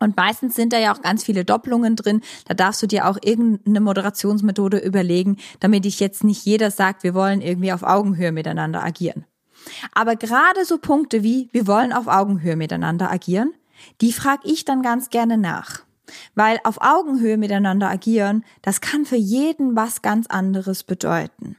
Und 0.00 0.16
meistens 0.16 0.54
sind 0.54 0.72
da 0.72 0.78
ja 0.78 0.94
auch 0.94 1.02
ganz 1.02 1.24
viele 1.24 1.44
Doppelungen 1.44 1.96
drin. 1.96 2.20
Da 2.46 2.54
darfst 2.54 2.82
du 2.82 2.86
dir 2.86 3.08
auch 3.08 3.18
irgendeine 3.22 3.80
Moderationsmethode 3.80 4.78
überlegen, 4.78 5.38
damit 5.60 5.84
dich 5.84 6.00
jetzt 6.00 6.24
nicht 6.24 6.44
jeder 6.44 6.70
sagt, 6.70 7.02
wir 7.02 7.14
wollen 7.14 7.40
irgendwie 7.40 7.72
auf 7.72 7.82
Augenhöhe 7.82 8.32
miteinander 8.32 8.82
agieren. 8.82 9.24
Aber 9.92 10.16
gerade 10.16 10.64
so 10.64 10.78
Punkte 10.78 11.22
wie, 11.22 11.48
wir 11.52 11.66
wollen 11.66 11.92
auf 11.92 12.06
Augenhöhe 12.06 12.56
miteinander 12.56 13.10
agieren, 13.10 13.52
die 14.00 14.12
frage 14.12 14.42
ich 14.44 14.64
dann 14.64 14.82
ganz 14.82 15.10
gerne 15.10 15.38
nach. 15.38 15.82
Weil 16.34 16.58
auf 16.64 16.80
Augenhöhe 16.80 17.36
miteinander 17.36 17.88
agieren, 17.88 18.44
das 18.62 18.80
kann 18.80 19.04
für 19.04 19.16
jeden 19.16 19.76
was 19.76 20.02
ganz 20.02 20.26
anderes 20.26 20.82
bedeuten. 20.82 21.56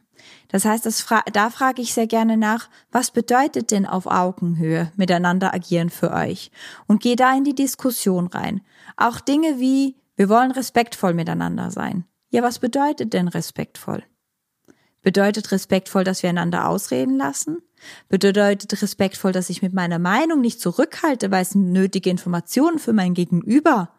Das 0.49 0.65
heißt, 0.65 0.85
das 0.85 1.01
fra 1.01 1.21
da 1.31 1.49
frage 1.49 1.81
ich 1.81 1.93
sehr 1.93 2.07
gerne 2.07 2.35
nach, 2.35 2.69
was 2.91 3.11
bedeutet 3.11 3.71
denn 3.71 3.85
auf 3.85 4.07
Augenhöhe 4.07 4.91
miteinander 4.95 5.53
agieren 5.53 5.89
für 5.89 6.11
euch? 6.11 6.51
Und 6.87 7.01
gehe 7.01 7.15
da 7.15 7.35
in 7.35 7.43
die 7.43 7.55
Diskussion 7.55 8.27
rein. 8.27 8.61
Auch 8.97 9.19
Dinge 9.19 9.59
wie, 9.59 9.95
wir 10.15 10.27
wollen 10.27 10.51
respektvoll 10.51 11.13
miteinander 11.13 11.71
sein. 11.71 12.05
Ja, 12.31 12.43
was 12.43 12.59
bedeutet 12.59 13.13
denn 13.13 13.27
respektvoll? 13.27 14.03
Bedeutet 15.01 15.51
respektvoll, 15.51 16.03
dass 16.03 16.23
wir 16.23 16.29
einander 16.29 16.67
ausreden 16.67 17.17
lassen? 17.17 17.61
Bedeutet 18.09 18.81
respektvoll, 18.81 19.31
dass 19.31 19.49
ich 19.49 19.61
mit 19.61 19.73
meiner 19.73 19.99
Meinung 19.99 20.41
nicht 20.41 20.59
zurückhalte, 20.59 21.31
weil 21.31 21.41
es 21.41 21.55
nötige 21.55 22.09
Informationen 22.09 22.79
für 22.79 22.93
mein 22.93 23.13
Gegenüber 23.13 23.93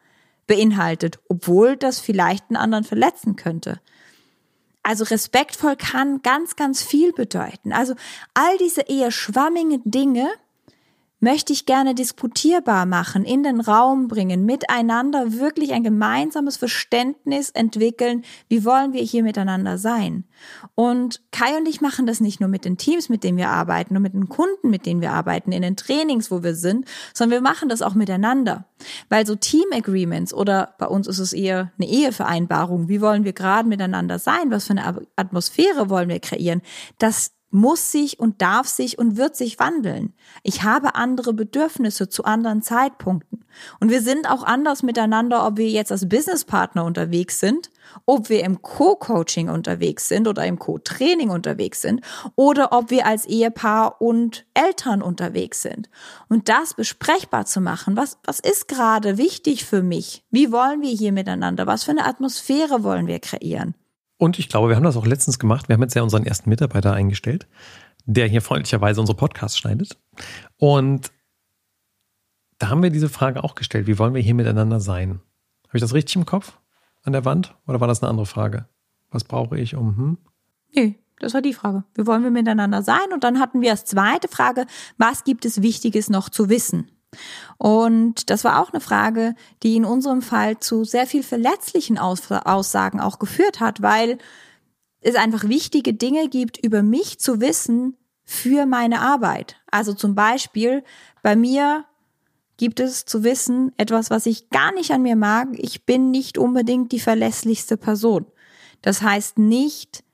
beinhaltet, 0.46 1.18
obwohl 1.28 1.76
das 1.76 2.00
vielleicht 2.00 2.50
einen 2.50 2.56
anderen 2.56 2.84
verletzen 2.84 3.36
könnte? 3.36 3.80
Also 4.82 5.04
respektvoll 5.04 5.76
kann 5.76 6.22
ganz, 6.22 6.56
ganz 6.56 6.82
viel 6.82 7.12
bedeuten. 7.12 7.72
Also 7.72 7.94
all 8.34 8.58
diese 8.58 8.82
eher 8.82 9.10
schwammigen 9.10 9.82
Dinge, 9.84 10.28
möchte 11.20 11.52
ich 11.52 11.66
gerne 11.66 11.94
diskutierbar 11.94 12.86
machen, 12.86 13.24
in 13.24 13.42
den 13.42 13.60
Raum 13.60 14.08
bringen, 14.08 14.44
miteinander 14.44 15.34
wirklich 15.34 15.72
ein 15.72 15.84
gemeinsames 15.84 16.56
Verständnis 16.56 17.50
entwickeln, 17.50 18.24
wie 18.48 18.64
wollen 18.64 18.92
wir 18.92 19.02
hier 19.02 19.22
miteinander 19.22 19.78
sein. 19.78 20.24
Und 20.74 21.20
Kai 21.30 21.56
und 21.56 21.68
ich 21.68 21.80
machen 21.80 22.06
das 22.06 22.20
nicht 22.20 22.40
nur 22.40 22.48
mit 22.48 22.64
den 22.64 22.78
Teams, 22.78 23.08
mit 23.08 23.22
denen 23.22 23.38
wir 23.38 23.50
arbeiten 23.50 23.96
und 23.96 24.02
mit 24.02 24.14
den 24.14 24.28
Kunden, 24.28 24.70
mit 24.70 24.86
denen 24.86 25.02
wir 25.02 25.12
arbeiten, 25.12 25.52
in 25.52 25.62
den 25.62 25.76
Trainings, 25.76 26.30
wo 26.30 26.42
wir 26.42 26.54
sind, 26.54 26.86
sondern 27.12 27.42
wir 27.42 27.48
machen 27.48 27.68
das 27.68 27.82
auch 27.82 27.94
miteinander. 27.94 28.64
Weil 29.10 29.26
so 29.26 29.36
Team 29.36 29.66
Agreements 29.72 30.32
oder 30.32 30.74
bei 30.78 30.86
uns 30.86 31.06
ist 31.06 31.18
es 31.18 31.34
eher 31.34 31.70
eine 31.78 31.88
Ehevereinbarung, 31.88 32.88
wie 32.88 33.02
wollen 33.02 33.24
wir 33.24 33.34
gerade 33.34 33.68
miteinander 33.68 34.18
sein, 34.18 34.50
was 34.50 34.66
für 34.66 34.72
eine 34.72 35.06
Atmosphäre 35.16 35.90
wollen 35.90 36.08
wir 36.08 36.20
kreieren, 36.20 36.62
das 36.98 37.32
muss 37.50 37.90
sich 37.90 38.18
und 38.18 38.40
darf 38.40 38.68
sich 38.68 38.98
und 38.98 39.16
wird 39.16 39.36
sich 39.36 39.58
wandeln. 39.58 40.14
Ich 40.42 40.62
habe 40.62 40.94
andere 40.94 41.32
Bedürfnisse 41.32 42.08
zu 42.08 42.24
anderen 42.24 42.62
Zeitpunkten. 42.62 43.44
Und 43.80 43.90
wir 43.90 44.00
sind 44.00 44.30
auch 44.30 44.44
anders 44.44 44.82
miteinander, 44.82 45.46
ob 45.46 45.56
wir 45.56 45.68
jetzt 45.68 45.90
als 45.90 46.08
Businesspartner 46.08 46.84
unterwegs 46.84 47.40
sind, 47.40 47.70
ob 48.06 48.28
wir 48.28 48.44
im 48.44 48.62
Co-Coaching 48.62 49.48
unterwegs 49.48 50.08
sind 50.08 50.28
oder 50.28 50.46
im 50.46 50.58
Co-Training 50.60 51.30
unterwegs 51.30 51.82
sind 51.82 52.02
oder 52.36 52.72
ob 52.72 52.90
wir 52.90 53.06
als 53.06 53.26
Ehepaar 53.26 54.00
und 54.00 54.46
Eltern 54.54 55.02
unterwegs 55.02 55.62
sind. 55.62 55.90
Und 56.28 56.48
das 56.48 56.74
besprechbar 56.74 57.46
zu 57.46 57.60
machen, 57.60 57.96
was, 57.96 58.18
was 58.24 58.38
ist 58.38 58.68
gerade 58.68 59.18
wichtig 59.18 59.64
für 59.64 59.82
mich? 59.82 60.24
Wie 60.30 60.52
wollen 60.52 60.82
wir 60.82 60.90
hier 60.90 61.12
miteinander? 61.12 61.66
Was 61.66 61.82
für 61.82 61.90
eine 61.90 62.06
Atmosphäre 62.06 62.84
wollen 62.84 63.08
wir 63.08 63.18
kreieren? 63.18 63.74
Und 64.20 64.38
ich 64.38 64.50
glaube, 64.50 64.68
wir 64.68 64.76
haben 64.76 64.84
das 64.84 64.98
auch 64.98 65.06
letztens 65.06 65.38
gemacht. 65.38 65.70
Wir 65.70 65.74
haben 65.74 65.82
jetzt 65.82 65.94
ja 65.94 66.02
unseren 66.02 66.26
ersten 66.26 66.50
Mitarbeiter 66.50 66.92
eingestellt, 66.92 67.48
der 68.04 68.26
hier 68.26 68.42
freundlicherweise 68.42 69.00
unsere 69.00 69.16
Podcasts 69.16 69.56
schneidet. 69.56 69.96
Und 70.58 71.10
da 72.58 72.68
haben 72.68 72.82
wir 72.82 72.90
diese 72.90 73.08
Frage 73.08 73.42
auch 73.42 73.54
gestellt. 73.54 73.86
Wie 73.86 73.98
wollen 73.98 74.12
wir 74.12 74.20
hier 74.20 74.34
miteinander 74.34 74.78
sein? 74.78 75.22
Habe 75.68 75.78
ich 75.78 75.80
das 75.80 75.94
richtig 75.94 76.16
im 76.16 76.26
Kopf 76.26 76.58
an 77.02 77.14
der 77.14 77.24
Wand? 77.24 77.56
Oder 77.66 77.80
war 77.80 77.88
das 77.88 78.02
eine 78.02 78.10
andere 78.10 78.26
Frage? 78.26 78.68
Was 79.10 79.24
brauche 79.24 79.58
ich 79.58 79.74
um? 79.74 79.96
Hm? 79.96 80.18
Nee, 80.74 80.98
das 81.18 81.32
war 81.32 81.40
die 81.40 81.54
Frage. 81.54 81.84
Wie 81.94 82.06
wollen 82.06 82.22
wir 82.22 82.30
miteinander 82.30 82.82
sein? 82.82 83.14
Und 83.14 83.24
dann 83.24 83.40
hatten 83.40 83.62
wir 83.62 83.70
als 83.70 83.86
zweite 83.86 84.28
Frage, 84.28 84.66
was 84.98 85.24
gibt 85.24 85.46
es 85.46 85.62
Wichtiges 85.62 86.10
noch 86.10 86.28
zu 86.28 86.50
wissen? 86.50 86.90
Und 87.58 88.30
das 88.30 88.44
war 88.44 88.60
auch 88.60 88.70
eine 88.72 88.80
Frage, 88.80 89.34
die 89.62 89.76
in 89.76 89.84
unserem 89.84 90.22
Fall 90.22 90.58
zu 90.60 90.84
sehr 90.84 91.06
viel 91.06 91.22
verletzlichen 91.22 91.98
Aussagen 91.98 93.00
auch 93.00 93.18
geführt 93.18 93.60
hat, 93.60 93.82
weil 93.82 94.18
es 95.00 95.14
einfach 95.14 95.44
wichtige 95.44 95.94
Dinge 95.94 96.28
gibt, 96.28 96.58
über 96.58 96.82
mich 96.82 97.18
zu 97.18 97.40
wissen 97.40 97.96
für 98.24 98.66
meine 98.66 99.00
Arbeit. 99.00 99.56
Also 99.70 99.92
zum 99.92 100.14
Beispiel 100.14 100.84
bei 101.22 101.36
mir 101.36 101.84
gibt 102.56 102.78
es 102.78 103.06
zu 103.06 103.24
wissen 103.24 103.72
etwas, 103.76 104.10
was 104.10 104.26
ich 104.26 104.50
gar 104.50 104.72
nicht 104.72 104.92
an 104.92 105.02
mir 105.02 105.16
mag. 105.16 105.48
Ich 105.52 105.86
bin 105.86 106.10
nicht 106.10 106.38
unbedingt 106.38 106.92
die 106.92 107.00
verlässlichste 107.00 107.76
Person. 107.76 108.26
Das 108.82 109.02
heißt 109.02 109.38
nicht, 109.38 110.04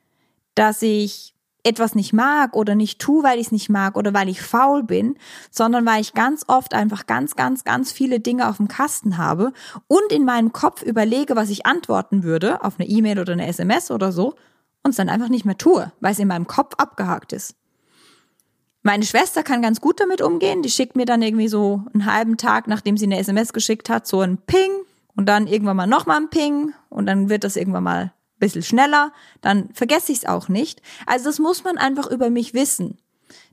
dass 0.55 0.83
ich 0.83 1.36
etwas 1.67 1.95
nicht 1.95 2.13
mag 2.13 2.55
oder 2.57 2.75
nicht 2.75 3.01
tue, 3.01 3.23
weil 3.23 3.39
ich 3.39 3.47
es 3.47 3.53
nicht 3.53 3.69
mag 3.69 3.97
oder 3.97 4.15
weil 4.15 4.29
ich 4.29 4.41
faul 4.41 4.83
bin, 4.83 5.17
sondern 5.51 5.85
weil 5.85 6.01
ich 6.01 6.15
ganz 6.15 6.45
oft 6.47 6.73
einfach 6.75 7.07
ganz, 7.07 7.37
ganz, 7.37 7.65
ganz 7.65 7.93
viele 7.93 8.21
Dinge 8.21 8.49
auf 8.49 8.59
dem 8.59 8.69
Kasten 8.69 9.19
habe 9.19 9.53
und 9.89 10.13
in 10.13 10.25
meinem 10.25 10.53
Kopf 10.53 10.83
überlege, 10.83 11.37
was 11.37 11.51
ich 11.51 11.67
antworten 11.67 12.23
würde 12.23 12.63
auf 12.63 12.79
eine 12.79 12.89
E-Mail 12.89 13.19
oder 13.19 13.33
eine 13.33 13.47
SMS 13.47 13.91
oder 13.91 14.13
so 14.13 14.35
und 14.83 14.91
es 14.91 14.97
dann 14.97 15.09
einfach 15.09 15.29
nicht 15.29 15.45
mehr 15.45 15.59
tue, 15.59 15.93
weil 16.01 16.13
es 16.13 16.19
in 16.19 16.29
meinem 16.29 16.47
Kopf 16.47 16.75
abgehakt 16.79 17.33
ist. 17.33 17.57
Meine 18.83 19.05
Schwester 19.05 19.43
kann 19.43 19.63
ganz 19.63 19.81
gut 19.81 19.99
damit 19.99 20.23
umgehen. 20.23 20.63
Die 20.63 20.71
schickt 20.71 20.95
mir 20.95 21.07
dann 21.07 21.21
irgendwie 21.21 21.49
so 21.49 21.83
einen 21.93 22.07
halben 22.07 22.37
Tag, 22.37 22.69
nachdem 22.69 22.97
sie 22.97 23.07
eine 23.07 23.19
SMS 23.19 23.53
geschickt 23.53 23.91
hat, 23.91 24.07
so 24.07 24.21
ein 24.21 24.39
Ping 24.39 24.71
und 25.17 25.29
dann 25.29 25.49
irgendwann 25.49 25.77
mal 25.77 25.89
nochmal 25.89 26.19
ein 26.19 26.31
Ping 26.31 26.73
und 26.89 27.07
dann 27.07 27.29
wird 27.29 27.43
das 27.43 27.57
irgendwann 27.57 27.83
mal 27.83 28.13
bisschen 28.39 28.63
schneller, 28.63 29.13
dann 29.41 29.73
vergesse 29.73 30.13
ich 30.13 30.19
es 30.19 30.27
auch 30.27 30.49
nicht. 30.49 30.83
Also 31.07 31.27
das 31.27 31.39
muss 31.39 31.65
man 31.65 31.79
einfach 31.79 32.07
über 32.07 32.31
mich 32.31 32.55
wissen. 32.55 32.99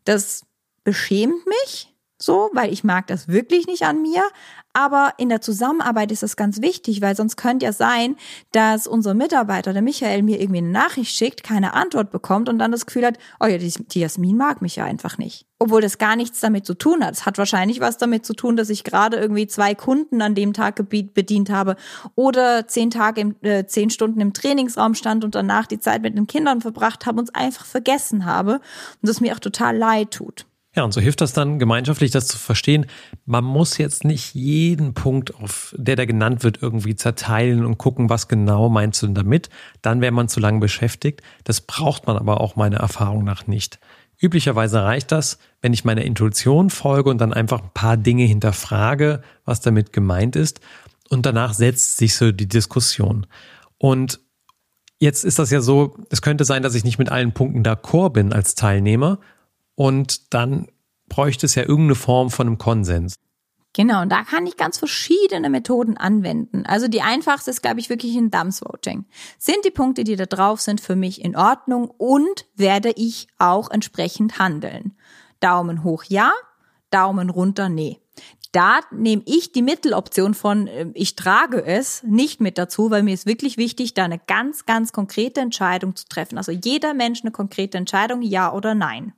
Das 0.04 0.46
beschämt 0.84 1.46
mich 1.48 1.94
so, 2.18 2.50
weil 2.54 2.72
ich 2.72 2.84
mag 2.84 3.08
das 3.08 3.28
wirklich 3.28 3.68
nicht 3.68 3.84
an 3.84 4.02
mir, 4.02 4.24
aber 4.74 5.13
in 5.18 5.30
der 5.30 5.39
Zusammenarbeit 5.39 6.12
ist 6.12 6.24
das 6.24 6.36
ganz 6.36 6.62
wichtig, 6.62 7.01
weil 7.01 7.15
sonst 7.15 7.38
könnte 7.38 7.65
ja 7.65 7.74
sein, 7.74 8.15
dass 8.51 8.88
unser 8.88 9.13
Mitarbeiter, 9.13 9.72
der 9.72 9.84
Michael, 9.84 10.24
mir 10.24 10.42
irgendwie 10.42 10.60
eine 10.60 10.70
Nachricht 10.70 11.15
schickt, 11.15 11.44
keine 11.44 11.74
Antwort 11.75 12.12
bekommt 12.12 12.50
und 12.50 12.58
dann 12.58 12.72
das 12.72 12.88
Gefühl 12.88 13.06
hat, 13.06 13.18
oh 13.39 13.46
ja, 13.46 13.58
die, 13.58 14.00
Jasmin 14.00 14.36
mag 14.36 14.62
mich 14.62 14.75
ja 14.75 14.86
einfach 14.86 15.20
nicht. 15.20 15.46
Obwohl 15.60 15.82
das 15.82 16.00
gar 16.00 16.15
nichts 16.15 16.39
damit 16.39 16.65
zu 16.65 16.74
tun 16.74 17.06
hat. 17.06 17.13
Es 17.13 17.25
hat 17.25 17.38
wahrscheinlich 17.38 17.80
was 17.80 17.98
damit 17.98 18.25
zu 18.25 18.34
tun, 18.34 18.58
dass 18.58 18.70
ich 18.70 18.84
gerade 18.84 19.18
irgendwie 19.18 19.48
zwei 19.48 19.75
Kunden 19.75 20.22
an 20.22 20.36
dem 20.36 20.53
Tag 20.53 20.75
bedient 20.89 21.50
habe 21.51 21.75
oder 22.15 22.68
zehn 22.68 22.89
Tage, 22.89 23.22
im, 23.22 23.36
äh, 23.42 23.65
zehn 23.65 23.89
Stunden 23.92 24.20
im 24.20 24.34
Trainingsraum 24.34 24.96
stand 24.96 25.24
und 25.24 25.36
danach 25.36 25.68
die 25.68 25.80
Zeit 25.80 26.01
mit 26.01 26.18
den 26.18 26.27
Kindern 26.27 26.62
verbracht 26.62 27.06
habe 27.06 27.20
und 27.20 27.30
es 27.30 27.36
einfach 27.36 27.65
vergessen 27.65 28.25
habe 28.25 28.56
und 28.56 29.08
das 29.08 29.22
mir 29.22 29.34
auch 29.34 29.39
total 29.39 29.77
leid 29.77 30.12
tut. 30.12 30.46
Ja, 30.75 30.84
und 30.84 30.92
so 30.92 31.01
hilft 31.01 31.22
das 31.22 31.34
dann 31.34 31.60
gemeinschaftlich, 31.60 32.10
das 32.10 32.27
zu 32.27 32.38
verstehen. 32.39 32.88
Man 33.25 33.44
muss 33.44 33.77
jetzt 33.77 34.06
nicht 34.06 34.34
jeden 34.34 34.96
Punkt, 34.96 35.36
auf 35.36 35.75
der 35.77 35.96
da 35.96 36.06
genannt 36.06 36.44
wird, 36.44 36.63
irgendwie 36.63 36.96
zerteilen 36.96 37.63
und 37.63 37.77
gucken, 37.77 38.10
was 38.10 38.27
genau 38.27 38.70
meinst 38.70 39.01
du 39.01 39.06
denn 39.06 39.15
damit. 39.15 39.50
Dann 39.84 40.01
wäre 40.01 40.12
man 40.12 40.30
zu 40.30 40.39
lange 40.39 40.60
beschäftigt. 40.60 41.22
Das 41.44 41.62
braucht 41.62 42.08
man 42.08 42.18
aber 42.18 42.42
auch 42.42 42.56
meiner 42.56 42.77
Erfahrung 42.77 43.24
nach 43.24 43.46
nicht. 43.46 43.80
Üblicherweise 44.20 44.84
reicht 44.84 45.12
das, 45.12 45.38
wenn 45.62 45.74
ich 45.74 45.86
meiner 45.86 46.03
Intuition 46.03 46.72
folge 46.72 47.10
und 47.12 47.20
dann 47.20 47.34
einfach 47.34 47.62
ein 47.62 47.72
paar 47.74 47.98
Dinge 47.98 48.24
hinterfrage, 48.24 49.22
was 49.46 49.62
damit 49.62 49.94
gemeint 49.94 50.36
ist. 50.36 50.60
Und 51.10 51.27
danach 51.27 51.53
setzt 51.53 51.98
sich 51.98 52.15
so 52.15 52.32
die 52.32 52.48
Diskussion. 52.48 53.27
Und 53.77 54.22
jetzt 55.00 55.24
ist 55.24 55.38
das 55.38 55.51
ja 55.51 55.62
so, 55.62 55.98
es 56.10 56.24
könnte 56.24 56.46
sein, 56.46 56.63
dass 56.63 56.74
ich 56.74 56.84
nicht 56.84 56.98
mit 56.98 57.10
allen 57.10 57.34
Punkten 57.34 57.63
d'accord 57.63 58.13
bin 58.13 58.34
als 58.34 58.56
Teilnehmer 58.56 59.20
und 59.75 60.34
dann 60.34 60.68
bräuchte 61.08 61.46
es 61.46 61.56
ja 61.56 61.63
irgendeine 61.63 61.96
Form 61.96 62.30
von 62.30 62.48
einem 62.48 62.58
Konsens. 62.58 63.15
Genau, 63.75 64.03
und 64.03 64.12
da 64.12 64.24
kann 64.24 64.46
ich 64.46 64.56
ganz 64.56 64.77
verschiedene 64.77 65.50
Methoden 65.50 65.98
anwenden. 65.98 66.63
Also 66.68 66.88
die 66.88 67.01
einfachste 67.01 67.50
ist, 67.50 67.63
glaube 67.63 67.80
ich, 67.80 67.89
wirklich 67.89 68.15
ein 68.15 68.30
Dumpsvoting. 68.30 69.06
Sind 69.39 69.65
die 69.65 69.72
Punkte, 69.72 70.03
die 70.03 70.15
da 70.15 70.27
drauf 70.27 70.62
sind, 70.62 70.80
für 70.80 70.96
mich 70.96 71.24
in 71.24 71.36
Ordnung 71.36 71.89
und 71.98 72.46
werde 72.56 72.92
ich 72.96 73.27
auch 73.39 73.72
entsprechend 73.72 74.38
handeln? 74.38 74.94
Daumen 75.39 75.84
hoch 75.84 76.03
ja, 76.03 76.32
Daumen 76.92 77.32
runter 77.32 77.68
nee. 77.68 78.00
Da 78.51 78.82
nehme 78.92 79.24
ich 79.25 79.51
die 79.51 79.63
Mitteloption 79.63 80.36
von 80.36 80.68
äh, 80.68 80.92
ich 80.94 81.15
trage 81.15 81.65
es 81.65 82.03
nicht 82.03 82.39
mit 82.39 82.60
dazu, 82.60 82.92
weil 82.92 83.01
mir 83.01 83.15
ist 83.15 83.25
wirklich 83.25 83.58
wichtig, 83.58 83.96
da 83.96 84.03
eine 84.03 84.20
ganz, 84.20 84.68
ganz 84.68 84.92
konkrete 84.92 85.42
Entscheidung 85.42 85.96
zu 85.96 86.06
treffen. 86.08 86.38
Also 86.38 86.51
jeder 86.51 86.94
Mensch 86.94 87.22
eine 87.24 87.32
konkrete 87.32 87.80
Entscheidung, 87.80 88.22
ja 88.22 88.53
oder 88.53 88.75
nein. 88.75 89.13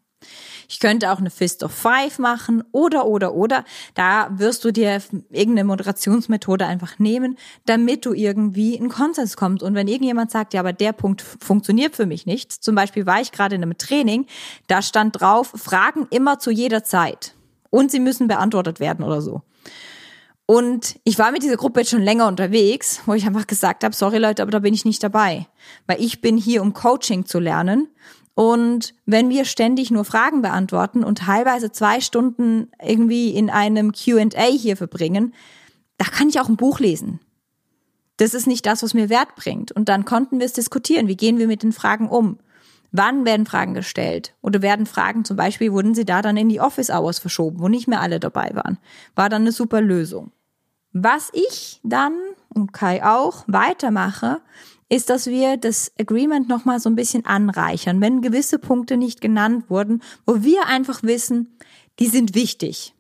Ich 0.67 0.79
könnte 0.79 1.12
auch 1.12 1.20
eine 1.20 1.29
Fist 1.29 1.63
of 1.63 1.72
Five 1.72 2.20
machen 2.20 2.63
oder, 2.72 3.05
oder, 3.05 3.34
oder. 3.34 3.65
Da 3.94 4.29
wirst 4.32 4.63
du 4.65 4.72
dir 4.72 5.01
irgendeine 5.29 5.65
Moderationsmethode 5.65 6.65
einfach 6.65 7.00
nehmen, 7.00 7.38
damit 7.65 8.05
du 8.05 8.13
irgendwie 8.13 8.75
in 8.75 8.89
Konsens 8.89 9.38
kommst. 9.38 9.63
Und 9.63 9.75
wenn 9.75 9.88
irgendjemand 9.88 10.32
sagt, 10.32 10.53
ja, 10.53 10.60
aber 10.62 10.74
der 10.74 10.94
Punkt 10.94 11.22
funktioniert 11.22 11.96
für 11.96 12.05
mich 12.05 12.25
nicht, 12.25 12.51
zum 12.51 12.75
Beispiel 12.75 13.05
war 13.05 13.22
ich 13.22 13.32
gerade 13.32 13.55
in 13.55 13.63
einem 13.63 13.77
Training, 13.77 14.25
da 14.67 14.82
stand 14.82 15.20
drauf, 15.20 15.53
Fragen 15.55 16.08
immer 16.10 16.39
zu 16.39 16.51
jeder 16.51 16.84
Zeit. 16.84 17.36
Und 17.70 17.91
sie 17.91 18.00
müssen 18.00 18.27
beantwortet 18.27 18.79
werden 18.79 19.03
oder 19.03 19.22
so. 19.22 19.41
Und 20.46 21.00
ich 21.03 21.17
war 21.17 21.32
mit 21.32 21.41
dieser 21.41 21.58
Gruppe 21.58 21.79
jetzt 21.79 21.89
schon 21.89 22.03
länger 22.03 22.27
unterwegs, 22.27 23.01
wo 23.05 23.13
ich 23.13 23.25
einfach 23.25 23.48
gesagt 23.48 23.84
habe, 23.84 23.96
sorry 23.96 24.20
Leute, 24.20 24.44
aber 24.44 24.51
da 24.51 24.60
bin 24.60 24.74
ich 24.74 24.86
nicht 24.86 25.01
dabei. 25.01 25.48
Weil 25.88 26.01
ich 26.01 26.22
bin 26.22 26.38
hier, 26.38 26.62
um 26.62 26.74
Coaching 26.74 27.25
zu 27.25 27.39
lernen. 27.39 27.88
Und 28.36 28.94
wenn 29.06 29.30
wir 29.30 29.46
ständig 29.46 29.92
nur 29.92 30.04
Fragen 30.04 30.42
beantworten 30.42 31.04
und 31.04 31.20
teilweise 31.20 31.72
zwei 31.72 32.01
Stunden 32.01 32.70
irgendwie 32.86 33.30
in 33.30 33.50
einem 33.50 33.94
QA 33.94 34.44
hier 34.51 34.77
verbringen, 34.77 35.34
da 35.98 36.06
kann 36.06 36.27
ich 36.27 36.39
auch 36.39 36.50
ein 36.50 36.58
Buch 36.58 36.80
lesen. 36.80 37.22
Das 38.18 38.34
ist 38.34 38.46
nicht 38.46 38.65
das, 38.65 38.84
was 38.84 38.94
mir 38.94 39.10
Wert 39.10 39.36
bringt. 39.36 39.72
Und 39.72 39.89
dann 39.89 40.04
konnten 40.06 40.39
wir 40.39 40.46
es 40.46 40.54
diskutieren. 40.54 41.08
Wie 41.08 41.18
gehen 41.18 41.38
wir 41.38 41.48
mit 41.48 41.63
den 41.63 41.72
Fragen 41.72 42.10
um? 42.10 42.38
Wann 42.92 43.25
werden 43.25 43.46
Fragen 43.46 43.74
gestellt? 43.74 44.34
Oder 44.42 44.62
werden 44.62 44.86
Fragen 44.86 45.25
zum 45.25 45.38
Beispiel, 45.38 45.72
wurden 45.72 45.96
sie 45.96 46.06
da 46.06 46.22
dann 46.22 46.38
in 46.38 46.50
die 46.50 46.62
Office 46.62 46.89
Hours 46.89 47.20
verschoben, 47.20 47.60
wo 47.60 47.68
nicht 47.68 47.88
mehr 47.88 48.01
alle 48.01 48.20
dabei 48.20 48.51
waren? 48.54 48.77
War 49.15 49.30
dann 49.30 49.44
eine 49.44 49.51
super 49.51 49.82
Lösung. 49.82 50.32
Was 50.94 51.30
ich 51.34 51.82
dann 51.84 52.13
und 52.48 52.72
Kai 52.72 53.06
auch 53.06 53.44
weitermache, 53.48 54.39
ist, 54.89 55.10
dass 55.10 55.27
wir 55.27 55.58
das 55.58 55.92
Agreement 56.00 56.48
nochmal 56.48 56.80
so 56.80 56.89
ein 56.89 56.96
bisschen 56.96 57.25
anreichern, 57.25 58.01
wenn 58.01 58.22
gewisse 58.22 58.60
Punkte 58.60 58.98
nicht 58.98 59.22
genannt 59.22 59.70
wurden, 59.70 60.01
wo 60.25 60.44
wir 60.44 60.68
einfach 60.68 61.01
wissen, 61.04 61.58
die 62.00 62.08
sind 62.08 62.36
wichtig. 62.36 62.94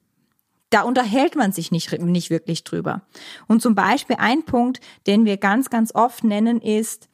Da 0.71 0.81
unterhält 0.81 1.35
man 1.35 1.51
sich 1.51 1.71
nicht, 1.71 1.91
nicht 2.01 2.29
wirklich 2.29 2.63
drüber. 2.63 3.03
Und 3.47 3.61
zum 3.61 3.75
Beispiel 3.75 4.17
ein 4.19 4.43
Punkt, 4.43 4.79
den 5.05 5.25
wir 5.25 5.37
ganz, 5.37 5.69
ganz 5.69 5.93
oft 5.93 6.23
nennen, 6.23 6.59
ist, 6.59 7.07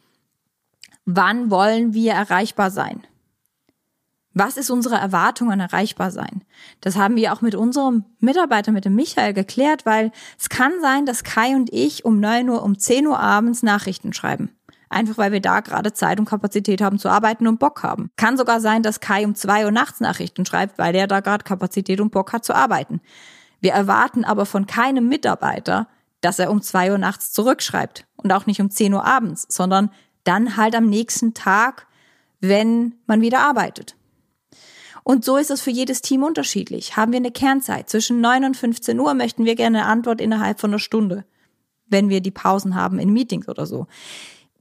wann 1.06 1.52
wollen 1.52 1.94
wir 1.94 2.14
erreichbar 2.14 2.72
sein? 2.72 3.06
Was 4.34 4.56
ist 4.56 4.70
unsere 4.70 4.96
Erwartung 4.96 5.52
an 5.52 5.60
erreichbar 5.60 6.10
sein? 6.10 6.46
Das 6.80 6.96
haben 6.96 7.18
wir 7.18 7.34
auch 7.34 7.42
mit 7.42 7.54
unserem 7.54 8.06
Mitarbeiter, 8.20 8.72
mit 8.72 8.86
dem 8.86 8.96
Michael 8.96 9.34
geklärt, 9.34 9.86
weil 9.86 10.12
es 10.40 10.48
kann 10.48 10.72
sein, 10.82 11.06
dass 11.06 11.26
Kai 11.26 11.54
und 11.56 11.72
ich 11.74 12.06
um 12.06 12.22
9 12.22 12.50
Uhr, 12.50 12.64
um 12.64 12.80
10 12.80 13.08
Uhr 13.08 13.20
abends 13.20 13.62
Nachrichten 13.62 14.14
schreiben. 14.14 14.50
Einfach 14.92 15.18
weil 15.18 15.32
wir 15.32 15.40
da 15.40 15.62
gerade 15.62 15.94
Zeit 15.94 16.20
und 16.20 16.26
Kapazität 16.26 16.82
haben 16.82 17.00
zu 17.00 17.08
arbeiten 17.08 17.48
und 17.48 17.60
Bock 17.60 17.82
haben. 17.82 18.12
Kann 18.18 18.38
sogar 18.38 18.60
sein, 18.60 18.84
dass 18.84 19.00
Kai 19.00 19.26
um 19.26 19.36
2 19.36 19.66
Uhr 19.66 19.72
nachts 19.72 20.02
Nachrichten 20.02 20.46
schreibt, 20.46 20.78
weil 20.78 20.94
er 20.94 21.08
da 21.08 21.22
gerade 21.22 21.46
Kapazität 21.46 22.02
und 22.02 22.12
Bock 22.12 22.34
hat 22.34 22.44
zu 22.44 22.54
arbeiten. 22.54 23.00
Wir 23.62 23.72
erwarten 23.72 24.26
aber 24.26 24.46
von 24.46 24.68
keinem 24.68 25.08
Mitarbeiter, 25.08 25.88
dass 26.20 26.40
er 26.40 26.52
um 26.52 26.62
2 26.62 26.92
Uhr 26.92 26.98
nachts 26.98 27.32
zurückschreibt 27.32 28.06
und 28.18 28.34
auch 28.34 28.46
nicht 28.48 28.60
um 28.60 28.70
10 28.70 28.94
Uhr 28.94 29.06
abends, 29.06 29.48
sondern 29.50 29.92
dann 30.26 30.58
halt 30.58 30.76
am 30.76 30.88
nächsten 30.88 31.34
Tag, 31.34 31.88
wenn 32.42 32.96
man 33.08 33.22
wieder 33.22 33.40
arbeitet. 33.40 33.96
Und 35.04 35.24
so 35.24 35.38
ist 35.38 35.52
es 35.52 35.62
für 35.62 35.72
jedes 35.72 36.02
Team 36.02 36.22
unterschiedlich. 36.22 36.98
Haben 36.98 37.14
wir 37.14 37.18
eine 37.18 37.32
Kernzeit 37.32 37.90
zwischen 37.90 38.20
9 38.20 38.44
und 38.44 38.58
15 38.58 39.00
Uhr, 39.00 39.14
möchten 39.14 39.46
wir 39.46 39.56
gerne 39.56 39.80
eine 39.80 39.88
Antwort 39.88 40.20
innerhalb 40.20 40.60
von 40.60 40.72
einer 40.72 40.80
Stunde, 40.80 41.24
wenn 41.88 42.10
wir 42.10 42.20
die 42.20 42.32
Pausen 42.32 42.76
haben 42.76 43.00
in 43.00 43.14
Meetings 43.14 43.48
oder 43.48 43.66
so. 43.66 43.88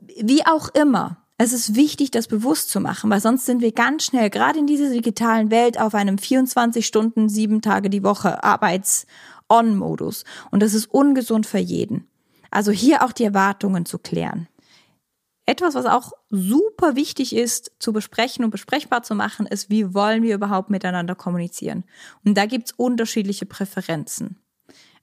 Wie 0.00 0.44
auch 0.46 0.68
immer. 0.70 1.18
Es 1.38 1.54
ist 1.54 1.74
wichtig, 1.74 2.10
das 2.10 2.28
bewusst 2.28 2.68
zu 2.68 2.80
machen, 2.80 3.08
weil 3.10 3.20
sonst 3.20 3.46
sind 3.46 3.62
wir 3.62 3.72
ganz 3.72 4.04
schnell, 4.04 4.28
gerade 4.28 4.58
in 4.58 4.66
dieser 4.66 4.90
digitalen 4.90 5.50
Welt, 5.50 5.80
auf 5.80 5.94
einem 5.94 6.18
24 6.18 6.86
Stunden, 6.86 7.30
sieben 7.30 7.62
Tage 7.62 7.88
die 7.88 8.02
Woche 8.02 8.44
Arbeits-On-Modus. 8.44 10.24
Und 10.50 10.62
das 10.62 10.74
ist 10.74 10.86
ungesund 10.86 11.46
für 11.46 11.58
jeden. 11.58 12.06
Also 12.50 12.72
hier 12.72 13.02
auch 13.02 13.12
die 13.12 13.24
Erwartungen 13.24 13.86
zu 13.86 13.98
klären. 13.98 14.48
Etwas, 15.46 15.74
was 15.74 15.86
auch 15.86 16.12
super 16.28 16.94
wichtig 16.94 17.34
ist 17.34 17.72
zu 17.78 17.92
besprechen 17.92 18.44
und 18.44 18.50
besprechbar 18.50 19.02
zu 19.02 19.14
machen, 19.14 19.46
ist, 19.46 19.70
wie 19.70 19.94
wollen 19.94 20.22
wir 20.22 20.34
überhaupt 20.34 20.70
miteinander 20.70 21.14
kommunizieren. 21.14 21.84
Und 22.24 22.36
da 22.36 22.46
gibt's 22.46 22.72
unterschiedliche 22.72 23.46
Präferenzen. 23.46 24.36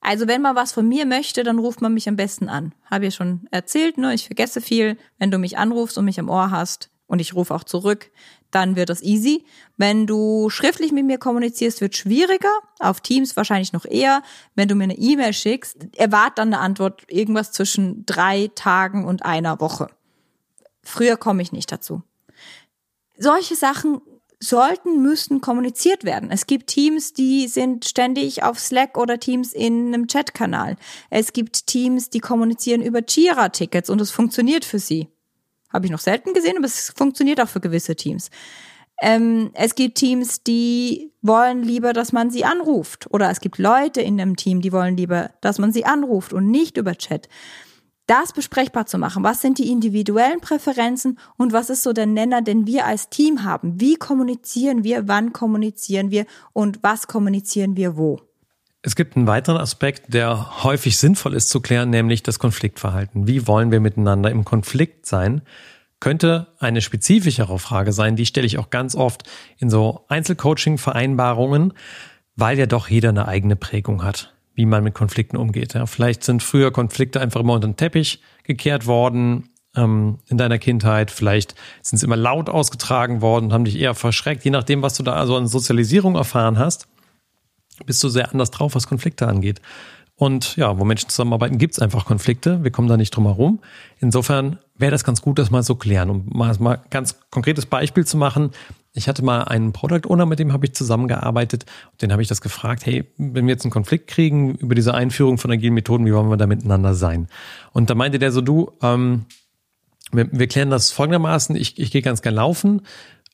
Also 0.02 0.28
wenn 0.28 0.42
man 0.42 0.56
was 0.56 0.72
von 0.72 0.88
mir 0.88 1.06
möchte, 1.06 1.44
dann 1.44 1.60
ruft 1.60 1.82
man 1.82 1.94
mich 1.94 2.08
am 2.08 2.16
besten 2.16 2.50
an. 2.50 2.74
Habe 2.90 3.08
ich 3.08 3.16
schon 3.16 3.48
erzählt, 3.52 3.98
ne? 3.98 4.14
Ich 4.14 4.28
vergesse 4.28 4.62
viel. 4.62 4.98
Wenn 5.18 5.32
du 5.32 5.38
mich 5.38 5.58
anrufst 5.58 5.98
und 5.98 6.06
mich 6.06 6.20
am 6.20 6.30
Ohr 6.30 6.52
hast 6.52 6.90
und 7.08 7.20
ich 7.20 7.34
rufe 7.34 7.54
auch 7.54 7.64
zurück, 7.64 8.12
dann 8.52 8.76
wird 8.76 8.90
das 8.90 9.02
easy. 9.02 9.46
Wenn 9.76 10.08
du 10.08 10.50
schriftlich 10.50 10.92
mit 10.92 11.06
mir 11.06 11.18
kommunizierst, 11.18 11.82
wird 11.82 11.96
schwieriger. 11.96 12.54
Auf 12.80 13.02
Teams 13.02 13.36
wahrscheinlich 13.36 13.74
noch 13.74 13.86
eher. 13.86 14.24
Wenn 14.56 14.68
du 14.68 14.76
mir 14.76 14.86
eine 14.86 14.98
E-Mail 14.98 15.34
schickst, 15.34 15.98
erwart 15.98 16.38
dann 16.38 16.54
eine 16.54 16.60
Antwort 16.60 17.04
irgendwas 17.08 17.52
zwischen 17.52 18.06
drei 18.06 18.50
Tagen 18.56 19.06
und 19.06 19.26
einer 19.26 19.60
Woche. 19.60 19.90
Früher 20.84 21.18
komme 21.18 21.42
ich 21.42 21.52
nicht 21.52 21.72
dazu. 21.72 22.04
Solche 23.18 23.56
Sachen 23.56 24.00
sollten, 24.40 25.02
müssten 25.02 25.42
kommuniziert 25.42 26.04
werden. 26.04 26.30
Es 26.32 26.46
gibt 26.46 26.68
Teams, 26.68 27.14
die 27.14 27.48
sind 27.48 27.86
ständig 27.86 28.44
auf 28.44 28.60
Slack 28.60 28.98
oder 28.98 29.20
Teams 29.20 29.54
in 29.54 29.88
einem 29.88 30.08
Chatkanal. 30.08 30.76
Es 31.10 31.34
gibt 31.34 31.68
Teams, 31.68 32.10
die 32.10 32.20
kommunizieren 32.20 32.82
über 32.82 33.02
Jira-Tickets 33.08 33.90
und 33.90 34.00
es 34.00 34.12
funktioniert 34.12 34.64
für 34.64 34.80
sie. 34.80 35.08
Habe 35.74 35.86
ich 35.86 35.92
noch 35.92 36.00
selten 36.00 36.34
gesehen, 36.34 36.58
aber 36.58 36.66
es 36.66 36.94
funktioniert 36.96 37.42
auch 37.42 37.50
für 37.50 37.60
gewisse 37.60 37.96
Teams. 37.96 38.30
Ähm, 39.02 39.52
es 39.54 39.76
gibt 39.76 39.98
Teams, 39.98 40.44
die 40.44 41.12
wollen 41.22 41.62
lieber, 41.64 41.94
dass 41.94 42.14
man 42.14 42.32
sie 42.32 42.46
anruft. 42.46 43.08
Oder 43.12 43.30
es 43.30 43.42
gibt 43.42 43.58
Leute 43.58 44.02
in 44.02 44.20
einem 44.20 44.36
Team, 44.36 44.62
die 44.62 44.72
wollen 44.72 44.98
lieber, 44.98 45.32
dass 45.42 45.60
man 45.60 45.72
sie 45.72 45.86
anruft 45.86 46.34
und 46.34 46.50
nicht 46.50 46.78
über 46.78 46.96
Chat 46.96 47.28
das 48.08 48.34
besprechbar 48.34 48.86
zu 48.86 48.98
machen. 48.98 49.24
Was 49.24 49.42
sind 49.42 49.60
die 49.60 49.70
individuellen 49.70 50.40
Präferenzen 50.40 51.20
und 51.38 51.54
was 51.54 51.70
ist 51.70 51.84
so 51.84 51.94
der 51.94 52.06
Nenner, 52.06 52.42
den 52.42 52.66
wir 52.66 52.86
als 52.86 53.10
Team 53.10 53.44
haben? 53.44 53.80
Wie 53.80 53.96
kommunizieren 53.96 54.84
wir? 54.84 55.08
Wann 55.08 55.34
kommunizieren 55.34 56.10
wir? 56.10 56.26
Und 56.54 56.80
was 56.82 57.08
kommunizieren 57.08 57.76
wir 57.76 57.98
wo? 57.98 58.20
Es 58.82 58.96
gibt 58.96 59.18
einen 59.18 59.28
weiteren 59.28 59.58
Aspekt, 59.58 60.14
der 60.14 60.64
häufig 60.64 60.98
sinnvoll 60.98 61.34
ist 61.34 61.50
zu 61.50 61.60
klären, 61.60 61.90
nämlich 61.90 62.24
das 62.24 62.40
Konfliktverhalten. 62.40 63.28
Wie 63.28 63.46
wollen 63.46 63.72
wir 63.72 63.82
miteinander 63.82 64.32
im 64.32 64.46
Konflikt 64.46 65.06
sein? 65.06 65.42
Könnte 66.00 66.48
eine 66.60 66.82
spezifischere 66.82 67.60
Frage 67.60 67.92
sein, 67.92 68.16
die 68.16 68.26
stelle 68.26 68.48
ich 68.48 68.58
auch 68.58 68.70
ganz 68.70 68.96
oft 68.96 69.24
in 69.58 69.70
so 69.70 70.06
Einzelcoaching-Vereinbarungen, 70.08 71.74
weil 72.36 72.58
ja 72.58 72.68
doch 72.68 72.88
jeder 72.88 73.10
eine 73.10 73.28
eigene 73.28 73.56
Prägung 73.56 74.04
hat 74.04 74.37
wie 74.58 74.66
man 74.66 74.84
mit 74.84 74.96
Konflikten 74.96 75.38
umgeht. 75.38 75.76
Ja, 75.76 75.86
vielleicht 75.86 76.24
sind 76.24 76.42
früher 76.42 76.72
Konflikte 76.72 77.22
einfach 77.22 77.42
immer 77.42 77.54
unter 77.54 77.68
den 77.68 77.78
Teppich 77.78 78.22
gekehrt 78.44 78.88
worden 78.88 79.50
ähm, 79.76 80.18
in 80.28 80.40
deiner 80.40 80.58
Kindheit. 80.58 81.12
Vielleicht 81.12 81.54
sind 81.84 82.00
sie 82.00 82.08
immer 82.08 82.18
laut 82.18 82.50
ausgetragen 82.50 83.22
worden 83.22 83.46
und 83.46 83.54
haben 83.54 83.66
dich 83.66 83.80
eher 83.80 83.94
verschreckt. 83.94 84.44
Je 84.44 84.52
nachdem, 84.52 84.82
was 84.82 84.96
du 84.96 85.04
da 85.04 85.14
also 85.14 85.38
an 85.38 85.46
Sozialisierung 85.46 86.16
erfahren 86.16 86.58
hast, 86.58 86.88
bist 87.86 88.04
du 88.04 88.10
sehr 88.10 88.32
anders 88.32 88.50
drauf, 88.50 88.74
was 88.74 88.88
Konflikte 88.88 89.28
angeht. 89.28 89.62
Und 90.16 90.56
ja, 90.56 90.80
wo 90.80 90.86
Menschen 90.86 91.10
zusammenarbeiten, 91.10 91.60
gibt 91.60 91.74
es 91.74 91.80
einfach 91.80 92.06
Konflikte. 92.06 92.64
Wir 92.64 92.72
kommen 92.72 92.88
da 92.88 92.98
nicht 92.98 93.12
drum 93.12 93.26
herum. 93.26 93.60
Insofern 94.00 94.58
wäre 94.76 94.90
das 94.90 95.04
ganz 95.04 95.22
gut, 95.22 95.38
das 95.38 95.52
mal 95.52 95.62
so 95.62 95.76
klären. 95.76 96.10
Um 96.10 96.26
mal, 96.34 96.56
mal 96.58 96.80
ganz 96.90 97.20
konkretes 97.30 97.68
Beispiel 97.68 98.06
zu 98.08 98.18
machen. 98.18 98.50
Ich 98.94 99.08
hatte 99.08 99.24
mal 99.24 99.44
einen 99.44 99.74
Product 99.74 100.10
Owner, 100.10 100.26
mit 100.26 100.40
dem 100.40 100.54
habe 100.54 100.66
ich 100.66 100.74
zusammengearbeitet. 100.74 101.66
Den 102.02 102.12
habe 102.12 102.22
ich 102.22 102.28
das 102.28 102.42
gefragt, 102.42 102.86
hey, 102.86 103.06
wenn 103.18 103.46
wir 103.46 103.54
jetzt 103.54 103.64
einen 103.64 103.72
Konflikt 103.72 104.08
kriegen 104.08 104.56
über 104.56 104.76
diese 104.76 104.94
Einführung 104.94 105.38
von 105.38 105.52
agilen 105.52 105.74
Methoden, 105.74 106.06
wie 106.06 106.14
wollen 106.14 106.30
wir 106.30 106.38
da 106.38 106.48
miteinander 106.48 106.96
sein? 106.96 107.28
Und 107.74 107.90
da 107.90 107.96
meinte 107.96 108.18
der 108.18 108.32
so, 108.32 108.42
du, 108.42 108.72
ähm, 108.82 109.26
wir, 110.12 110.28
wir 110.32 110.48
klären 110.48 110.70
das 110.70 110.92
folgendermaßen, 110.92 111.56
ich, 111.56 111.78
ich 111.80 111.92
gehe 111.92 112.02
ganz 112.02 112.22
gern 112.22 112.36
laufen 112.36 112.82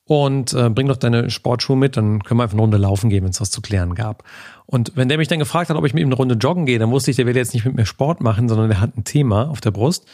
und 0.06 0.54
äh, 0.54 0.70
bring 0.70 0.88
doch 0.88 0.98
deine 0.98 1.30
Sportschuhe 1.30 1.78
mit, 1.78 1.96
dann 1.96 2.24
können 2.24 2.40
wir 2.40 2.44
einfach 2.44 2.56
eine 2.56 2.62
Runde 2.62 2.78
laufen 2.78 3.10
gehen, 3.10 3.24
wenn 3.24 3.32
es 3.32 3.40
was 3.40 3.52
zu 3.52 3.62
klären 3.62 3.96
gab. 3.96 4.24
Und 4.66 4.92
wenn 4.96 5.08
der 5.08 5.18
mich 5.18 5.28
dann 5.28 5.40
gefragt 5.40 5.70
hat, 5.70 5.78
ob 5.78 5.86
ich 5.86 5.94
mit 5.94 6.02
ihm 6.02 6.10
eine 6.10 6.16
Runde 6.16 6.36
joggen 6.36 6.66
gehe, 6.66 6.80
dann 6.80 6.92
wusste 6.92 7.12
ich, 7.12 7.18
der 7.18 7.26
will 7.26 7.36
jetzt 7.36 7.54
nicht 7.54 7.66
mit 7.66 7.76
mir 7.76 7.86
Sport 7.86 8.22
machen, 8.22 8.50
sondern 8.50 8.70
der 8.70 8.82
hat 8.82 8.98
ein 8.98 9.04
Thema 9.04 9.50
auf 9.50 9.62
der 9.62 9.72
Brust. 9.72 10.06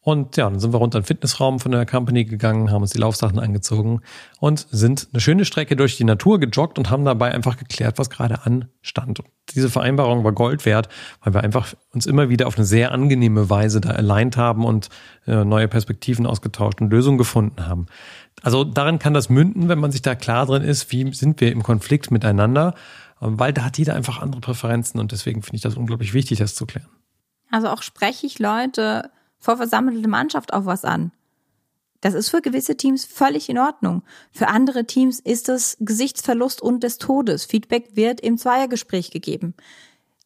Und 0.00 0.36
ja, 0.36 0.48
dann 0.48 0.60
sind 0.60 0.72
wir 0.72 0.78
runter 0.78 0.98
in 0.98 1.02
den 1.02 1.06
Fitnessraum 1.06 1.58
von 1.58 1.72
der 1.72 1.84
Company 1.84 2.24
gegangen, 2.24 2.70
haben 2.70 2.82
uns 2.82 2.92
die 2.92 2.98
Laufsachen 2.98 3.38
angezogen 3.38 4.00
und 4.38 4.66
sind 4.70 5.08
eine 5.12 5.20
schöne 5.20 5.44
Strecke 5.44 5.76
durch 5.76 5.96
die 5.96 6.04
Natur 6.04 6.38
gejoggt 6.38 6.78
und 6.78 6.88
haben 6.88 7.04
dabei 7.04 7.34
einfach 7.34 7.56
geklärt, 7.56 7.98
was 7.98 8.08
gerade 8.08 8.46
anstand. 8.46 9.18
Und 9.18 9.28
diese 9.54 9.68
Vereinbarung 9.68 10.22
war 10.22 10.32
Gold 10.32 10.64
wert, 10.64 10.88
weil 11.22 11.34
wir 11.34 11.42
einfach 11.42 11.74
uns 11.92 12.06
immer 12.06 12.28
wieder 12.28 12.46
auf 12.46 12.56
eine 12.56 12.64
sehr 12.64 12.92
angenehme 12.92 13.50
Weise 13.50 13.80
da 13.80 13.90
aligned 13.90 14.36
haben 14.36 14.64
und 14.64 14.88
äh, 15.26 15.44
neue 15.44 15.68
Perspektiven 15.68 16.26
ausgetauscht 16.26 16.80
und 16.80 16.90
Lösungen 16.90 17.18
gefunden 17.18 17.66
haben. 17.66 17.86
Also 18.42 18.62
daran 18.62 19.00
kann 19.00 19.14
das 19.14 19.28
münden, 19.28 19.68
wenn 19.68 19.80
man 19.80 19.90
sich 19.90 20.02
da 20.02 20.14
klar 20.14 20.46
drin 20.46 20.62
ist, 20.62 20.92
wie 20.92 21.12
sind 21.12 21.40
wir 21.40 21.50
im 21.50 21.64
Konflikt 21.64 22.12
miteinander, 22.12 22.74
weil 23.20 23.52
da 23.52 23.64
hat 23.64 23.78
jeder 23.78 23.94
einfach 23.94 24.22
andere 24.22 24.40
Präferenzen 24.40 25.00
und 25.00 25.10
deswegen 25.10 25.42
finde 25.42 25.56
ich 25.56 25.62
das 25.62 25.74
unglaublich 25.74 26.14
wichtig, 26.14 26.38
das 26.38 26.54
zu 26.54 26.66
klären. 26.66 26.88
Also 27.50 27.68
auch 27.68 27.82
spreche 27.82 28.26
ich 28.26 28.38
Leute 28.38 29.10
vor 29.38 29.56
versammelte 29.56 30.08
Mannschaft 30.08 30.52
auf 30.52 30.66
was 30.66 30.84
an. 30.84 31.12
Das 32.00 32.14
ist 32.14 32.28
für 32.28 32.40
gewisse 32.40 32.76
Teams 32.76 33.04
völlig 33.04 33.48
in 33.48 33.58
Ordnung. 33.58 34.02
Für 34.30 34.48
andere 34.48 34.86
Teams 34.86 35.18
ist 35.18 35.48
es 35.48 35.76
Gesichtsverlust 35.80 36.62
und 36.62 36.84
des 36.84 36.98
Todes. 36.98 37.44
Feedback 37.44 37.96
wird 37.96 38.20
im 38.20 38.38
Zweiergespräch 38.38 39.10
gegeben. 39.10 39.54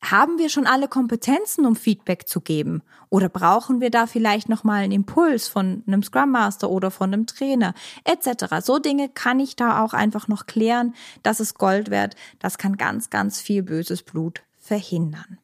Haben 0.02 0.38
wir 0.38 0.48
schon 0.48 0.66
alle 0.66 0.88
Kompetenzen, 0.88 1.64
um 1.64 1.76
Feedback 1.76 2.28
zu 2.28 2.40
geben? 2.40 2.82
Oder 3.08 3.28
brauchen 3.28 3.80
wir 3.80 3.90
da 3.90 4.06
vielleicht 4.06 4.48
nochmal 4.48 4.82
einen 4.82 4.92
Impuls 4.92 5.46
von 5.46 5.84
einem 5.86 6.02
Scrum 6.02 6.32
Master 6.32 6.70
oder 6.70 6.90
von 6.90 7.12
einem 7.12 7.26
Trainer 7.26 7.72
etc.? 8.04 8.64
So 8.64 8.80
Dinge 8.80 9.08
kann 9.08 9.38
ich 9.38 9.54
da 9.54 9.82
auch 9.82 9.92
einfach 9.94 10.26
noch 10.26 10.46
klären. 10.46 10.94
Das 11.22 11.38
ist 11.38 11.56
Gold 11.56 11.90
wert. 11.90 12.16
Das 12.40 12.58
kann 12.58 12.76
ganz, 12.76 13.10
ganz 13.10 13.40
viel 13.40 13.62
böses 13.62 14.02
Blut 14.02 14.42
verhindern. 14.58 15.38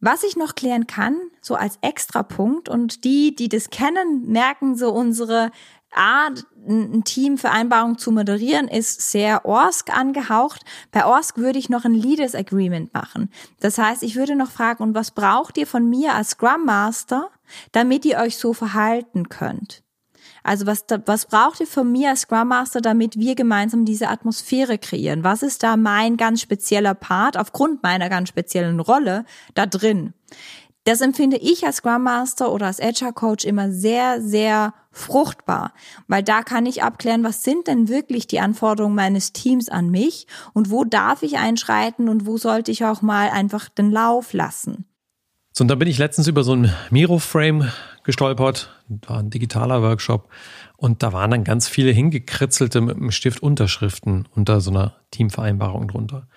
Was 0.00 0.22
ich 0.24 0.36
noch 0.36 0.54
klären 0.54 0.86
kann, 0.86 1.16
so 1.40 1.54
als 1.54 1.78
Extrapunkt, 1.80 2.68
und 2.68 3.04
die, 3.04 3.34
die 3.34 3.48
das 3.48 3.70
kennen, 3.70 4.26
merken 4.26 4.76
so 4.76 4.92
unsere 4.92 5.50
Art, 5.92 6.44
ein 6.68 7.04
Teamvereinbarung 7.04 7.96
zu 7.96 8.10
moderieren, 8.10 8.68
ist 8.68 9.10
sehr 9.10 9.46
ORSC 9.46 9.90
angehaucht. 9.90 10.62
Bei 10.90 11.06
ORSC 11.06 11.38
würde 11.38 11.58
ich 11.58 11.70
noch 11.70 11.84
ein 11.84 11.94
Leaders 11.94 12.34
Agreement 12.34 12.92
machen. 12.92 13.30
Das 13.60 13.78
heißt, 13.78 14.02
ich 14.02 14.16
würde 14.16 14.36
noch 14.36 14.50
fragen, 14.50 14.82
und 14.82 14.94
was 14.94 15.12
braucht 15.12 15.56
ihr 15.56 15.66
von 15.66 15.88
mir 15.88 16.14
als 16.14 16.30
Scrum 16.30 16.64
Master, 16.66 17.30
damit 17.72 18.04
ihr 18.04 18.18
euch 18.18 18.36
so 18.36 18.52
verhalten 18.52 19.28
könnt? 19.28 19.85
Also 20.46 20.66
was, 20.66 20.84
was 21.06 21.26
braucht 21.26 21.58
ihr 21.58 21.66
von 21.66 21.90
mir 21.90 22.10
als 22.10 22.20
Scrum 22.20 22.48
Master, 22.48 22.80
damit 22.80 23.18
wir 23.18 23.34
gemeinsam 23.34 23.84
diese 23.84 24.08
Atmosphäre 24.08 24.78
kreieren? 24.78 25.24
Was 25.24 25.42
ist 25.42 25.64
da 25.64 25.76
mein 25.76 26.16
ganz 26.16 26.40
spezieller 26.40 26.94
Part 26.94 27.36
aufgrund 27.36 27.82
meiner 27.82 28.08
ganz 28.08 28.28
speziellen 28.28 28.78
Rolle 28.78 29.24
da 29.54 29.66
drin? 29.66 30.14
Das 30.84 31.00
empfinde 31.00 31.36
ich 31.36 31.66
als 31.66 31.78
Scrum 31.78 32.04
Master 32.04 32.52
oder 32.52 32.66
als 32.66 32.80
Agile 32.80 33.12
Coach 33.12 33.44
immer 33.44 33.72
sehr, 33.72 34.22
sehr 34.22 34.72
fruchtbar, 34.92 35.72
weil 36.06 36.22
da 36.22 36.44
kann 36.44 36.64
ich 36.64 36.84
abklären, 36.84 37.24
was 37.24 37.42
sind 37.42 37.66
denn 37.66 37.88
wirklich 37.88 38.28
die 38.28 38.38
Anforderungen 38.38 38.94
meines 38.94 39.32
Teams 39.32 39.68
an 39.68 39.90
mich 39.90 40.28
und 40.54 40.70
wo 40.70 40.84
darf 40.84 41.24
ich 41.24 41.38
einschreiten 41.38 42.08
und 42.08 42.24
wo 42.24 42.38
sollte 42.38 42.70
ich 42.70 42.84
auch 42.84 43.02
mal 43.02 43.30
einfach 43.30 43.68
den 43.68 43.90
Lauf 43.90 44.32
lassen. 44.32 44.86
So, 45.56 45.64
und 45.64 45.68
da 45.68 45.74
bin 45.74 45.88
ich 45.88 45.96
letztens 45.96 46.26
über 46.26 46.44
so 46.44 46.54
ein 46.54 46.70
Miro-Frame 46.90 47.70
gestolpert. 48.04 48.68
War 49.06 49.20
ein 49.20 49.30
digitaler 49.30 49.80
Workshop. 49.80 50.28
Und 50.76 51.02
da 51.02 51.14
waren 51.14 51.30
dann 51.30 51.44
ganz 51.44 51.66
viele 51.66 51.92
hingekritzelte 51.92 52.82
mit 52.82 52.96
einem 52.96 53.10
Stift 53.10 53.42
Unterschriften 53.42 54.28
unter 54.34 54.60
so 54.60 54.70
einer 54.70 54.96
Teamvereinbarung 55.12 55.88
drunter. 55.88 56.28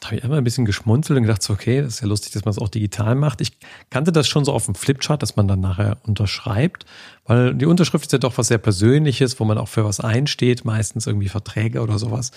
Da 0.00 0.08
habe 0.08 0.16
ich 0.16 0.24
immer 0.24 0.38
ein 0.38 0.42
bisschen 0.42 0.64
geschmunzelt 0.64 1.16
und 1.16 1.22
gedacht, 1.22 1.44
so, 1.44 1.52
okay, 1.52 1.80
das 1.80 1.94
ist 1.94 2.00
ja 2.00 2.08
lustig, 2.08 2.32
dass 2.32 2.44
man 2.44 2.50
es 2.50 2.58
auch 2.58 2.68
digital 2.68 3.14
macht. 3.14 3.40
Ich 3.40 3.56
kannte 3.90 4.10
das 4.10 4.26
schon 4.26 4.44
so 4.44 4.52
auf 4.52 4.64
dem 4.64 4.74
Flipchart, 4.74 5.22
dass 5.22 5.36
man 5.36 5.46
dann 5.46 5.60
nachher 5.60 5.98
unterschreibt, 6.02 6.86
weil 7.24 7.54
die 7.54 7.66
Unterschrift 7.66 8.06
ist 8.06 8.12
ja 8.12 8.18
doch 8.18 8.36
was 8.36 8.48
sehr 8.48 8.58
Persönliches, 8.58 9.38
wo 9.38 9.44
man 9.44 9.58
auch 9.58 9.68
für 9.68 9.84
was 9.84 10.00
einsteht, 10.00 10.64
meistens 10.64 11.06
irgendwie 11.06 11.28
Verträge 11.28 11.82
oder 11.82 12.00
sowas. 12.00 12.32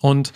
Und 0.00 0.32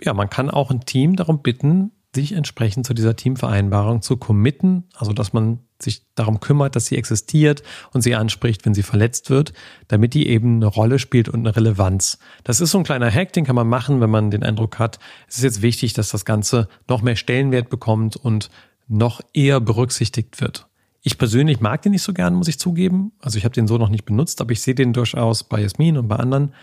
ja, 0.00 0.14
man 0.14 0.30
kann 0.30 0.48
auch 0.48 0.70
ein 0.70 0.82
Team 0.82 1.16
darum 1.16 1.42
bitten, 1.42 1.90
sich 2.14 2.32
entsprechend 2.32 2.86
zu 2.86 2.94
dieser 2.94 3.16
Teamvereinbarung 3.16 4.02
zu 4.02 4.16
committen, 4.16 4.84
also 4.94 5.12
dass 5.12 5.32
man 5.32 5.60
sich 5.80 6.02
darum 6.14 6.40
kümmert, 6.40 6.74
dass 6.74 6.86
sie 6.86 6.96
existiert 6.96 7.62
und 7.92 8.00
sie 8.00 8.14
anspricht, 8.14 8.64
wenn 8.66 8.74
sie 8.74 8.82
verletzt 8.82 9.30
wird, 9.30 9.52
damit 9.86 10.14
die 10.14 10.28
eben 10.28 10.56
eine 10.56 10.66
Rolle 10.66 10.98
spielt 10.98 11.28
und 11.28 11.40
eine 11.40 11.54
Relevanz. 11.54 12.18
Das 12.44 12.60
ist 12.60 12.72
so 12.72 12.78
ein 12.78 12.84
kleiner 12.84 13.10
Hack, 13.10 13.32
den 13.32 13.44
kann 13.44 13.54
man 13.54 13.68
machen, 13.68 14.00
wenn 14.00 14.10
man 14.10 14.30
den 14.30 14.42
Eindruck 14.42 14.78
hat, 14.78 14.98
es 15.28 15.36
ist 15.36 15.44
jetzt 15.44 15.62
wichtig, 15.62 15.92
dass 15.92 16.08
das 16.08 16.24
Ganze 16.24 16.68
noch 16.88 17.02
mehr 17.02 17.16
Stellenwert 17.16 17.68
bekommt 17.68 18.16
und 18.16 18.50
noch 18.88 19.20
eher 19.34 19.60
berücksichtigt 19.60 20.40
wird. 20.40 20.66
Ich 21.02 21.18
persönlich 21.18 21.60
mag 21.60 21.82
den 21.82 21.92
nicht 21.92 22.02
so 22.02 22.12
gern, 22.12 22.34
muss 22.34 22.48
ich 22.48 22.58
zugeben. 22.58 23.12
Also 23.20 23.38
ich 23.38 23.44
habe 23.44 23.54
den 23.54 23.68
so 23.68 23.78
noch 23.78 23.88
nicht 23.88 24.04
benutzt, 24.04 24.40
aber 24.40 24.52
ich 24.52 24.62
sehe 24.62 24.74
den 24.74 24.92
durchaus 24.92 25.44
bei 25.44 25.60
Jasmin 25.60 25.96
und 25.96 26.08
bei 26.08 26.16
anderen 26.16 26.54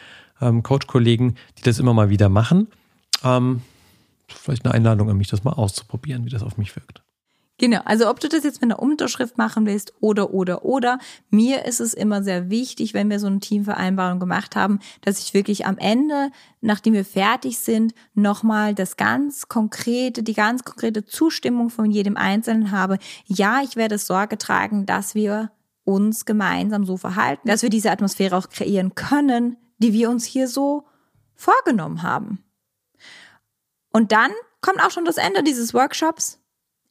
ähm, 0.41 0.61
Coach-Kollegen, 0.61 1.35
die 1.57 1.61
das 1.63 1.79
immer 1.79 1.93
mal 1.93 2.09
wieder 2.09 2.29
machen. 2.29 2.67
Ähm, 3.23 3.61
vielleicht 4.27 4.65
eine 4.65 4.73
Einladung 4.73 5.09
an 5.09 5.17
mich, 5.17 5.27
das 5.27 5.43
mal 5.43 5.53
auszuprobieren, 5.53 6.25
wie 6.25 6.29
das 6.29 6.43
auf 6.43 6.57
mich 6.57 6.75
wirkt. 6.75 7.03
Genau, 7.57 7.79
also 7.85 8.09
ob 8.09 8.19
du 8.19 8.27
das 8.27 8.43
jetzt 8.43 8.61
mit 8.61 8.69
einer 8.69 8.81
Unterschrift 8.81 9.37
machen 9.37 9.65
willst 9.65 9.93
oder, 10.01 10.33
oder, 10.33 10.65
oder, 10.65 10.99
mir 11.29 11.63
ist 11.63 11.79
es 11.79 11.93
immer 11.93 12.21
sehr 12.21 12.49
wichtig, 12.49 12.93
wenn 12.93 13.09
wir 13.09 13.17
so 13.17 13.27
eine 13.27 13.39
Teamvereinbarung 13.39 14.19
gemacht 14.19 14.57
haben, 14.57 14.79
dass 15.01 15.21
ich 15.21 15.33
wirklich 15.33 15.65
am 15.65 15.77
Ende, 15.77 16.31
nachdem 16.59 16.93
wir 16.93 17.05
fertig 17.05 17.59
sind, 17.59 17.93
nochmal 18.13 18.75
das 18.75 18.97
ganz 18.97 19.47
konkrete, 19.47 20.21
die 20.21 20.33
ganz 20.33 20.65
konkrete 20.65 21.05
Zustimmung 21.05 21.69
von 21.69 21.91
jedem 21.91 22.17
Einzelnen 22.17 22.71
habe. 22.71 22.97
Ja, 23.25 23.61
ich 23.63 23.77
werde 23.77 23.97
Sorge 23.99 24.37
tragen, 24.37 24.85
dass 24.85 25.15
wir 25.15 25.49
uns 25.85 26.25
gemeinsam 26.25 26.83
so 26.83 26.97
verhalten, 26.97 27.47
dass 27.47 27.61
wir 27.61 27.69
diese 27.69 27.91
Atmosphäre 27.91 28.35
auch 28.35 28.49
kreieren 28.49 28.95
können, 28.95 29.55
die 29.77 29.93
wir 29.93 30.09
uns 30.09 30.25
hier 30.25 30.49
so 30.49 30.83
vorgenommen 31.35 32.03
haben. 32.03 32.44
Und 33.95 34.11
dann 34.11 34.31
kommt 34.59 34.83
auch 34.83 34.91
schon 34.91 35.05
das 35.05 35.15
Ende 35.15 35.41
dieses 35.41 35.73
Workshops. 35.73 36.41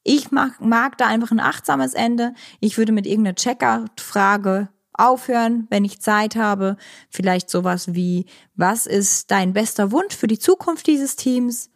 Ich 0.04 0.30
mag, 0.30 0.58
mag 0.62 0.96
da 0.96 1.06
einfach 1.06 1.32
ein 1.32 1.38
achtsames 1.38 1.92
Ende. 1.92 2.32
Ich 2.60 2.78
würde 2.78 2.92
mit 2.92 3.04
irgendeiner 3.04 3.34
Checkout-Frage 3.34 4.70
aufhören, 4.94 5.66
wenn 5.68 5.84
ich 5.84 6.00
Zeit 6.00 6.34
habe. 6.34 6.78
Vielleicht 7.10 7.50
sowas 7.50 7.92
wie, 7.92 8.24
was 8.54 8.86
ist 8.86 9.30
dein 9.30 9.52
bester 9.52 9.92
Wunsch 9.92 10.16
für 10.16 10.28
die 10.28 10.38
Zukunft 10.38 10.86
dieses 10.86 11.14
Teams? 11.14 11.70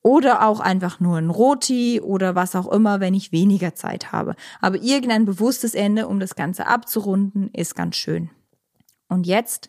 Oder 0.00 0.46
auch 0.46 0.60
einfach 0.60 0.98
nur 0.98 1.18
ein 1.18 1.28
Roti 1.28 2.00
oder 2.00 2.34
was 2.34 2.56
auch 2.56 2.72
immer, 2.72 3.00
wenn 3.00 3.12
ich 3.12 3.32
weniger 3.32 3.74
Zeit 3.74 4.12
habe. 4.12 4.34
Aber 4.62 4.80
irgendein 4.80 5.26
bewusstes 5.26 5.74
Ende, 5.74 6.08
um 6.08 6.20
das 6.20 6.36
Ganze 6.36 6.66
abzurunden, 6.66 7.50
ist 7.52 7.74
ganz 7.74 7.96
schön. 7.96 8.30
Und 9.08 9.26
jetzt 9.26 9.68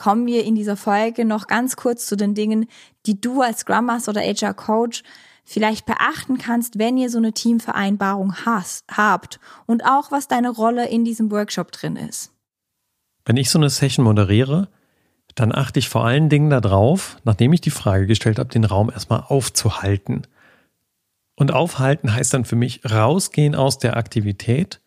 kommen 0.00 0.24
wir 0.26 0.44
in 0.46 0.54
dieser 0.54 0.78
Folge 0.78 1.26
noch 1.26 1.46
ganz 1.46 1.76
kurz 1.76 2.06
zu 2.06 2.16
den 2.16 2.34
Dingen, 2.34 2.68
die 3.04 3.20
du 3.20 3.42
als 3.42 3.60
Scrum 3.60 3.84
Master 3.84 4.12
oder 4.12 4.22
HR 4.22 4.54
Coach 4.54 5.02
vielleicht 5.44 5.84
beachten 5.84 6.38
kannst, 6.38 6.78
wenn 6.78 6.96
ihr 6.96 7.10
so 7.10 7.18
eine 7.18 7.34
Teamvereinbarung 7.34 8.34
hast, 8.46 8.86
habt 8.90 9.40
und 9.66 9.84
auch 9.84 10.10
was 10.10 10.26
deine 10.26 10.48
Rolle 10.48 10.88
in 10.88 11.04
diesem 11.04 11.30
Workshop 11.30 11.70
drin 11.70 11.96
ist. 11.96 12.32
Wenn 13.26 13.36
ich 13.36 13.50
so 13.50 13.58
eine 13.58 13.68
Session 13.68 14.06
moderiere, 14.06 14.68
dann 15.34 15.54
achte 15.54 15.78
ich 15.78 15.90
vor 15.90 16.06
allen 16.06 16.30
Dingen 16.30 16.48
darauf, 16.48 17.18
nachdem 17.24 17.52
ich 17.52 17.60
die 17.60 17.68
Frage 17.68 18.06
gestellt 18.06 18.38
habe, 18.38 18.48
den 18.48 18.64
Raum 18.64 18.88
erstmal 18.88 19.24
aufzuhalten. 19.28 20.26
Und 21.34 21.52
aufhalten 21.52 22.14
heißt 22.14 22.32
dann 22.32 22.46
für 22.46 22.56
mich 22.56 22.90
rausgehen 22.90 23.54
aus 23.54 23.76
der 23.78 23.98
Aktivität 23.98 24.80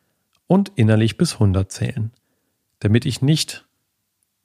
und 0.47 0.71
innerlich 0.73 1.17
bis 1.17 1.33
100 1.33 1.71
zählen, 1.71 2.09
damit 2.79 3.05
ich 3.05 3.21
nicht 3.21 3.67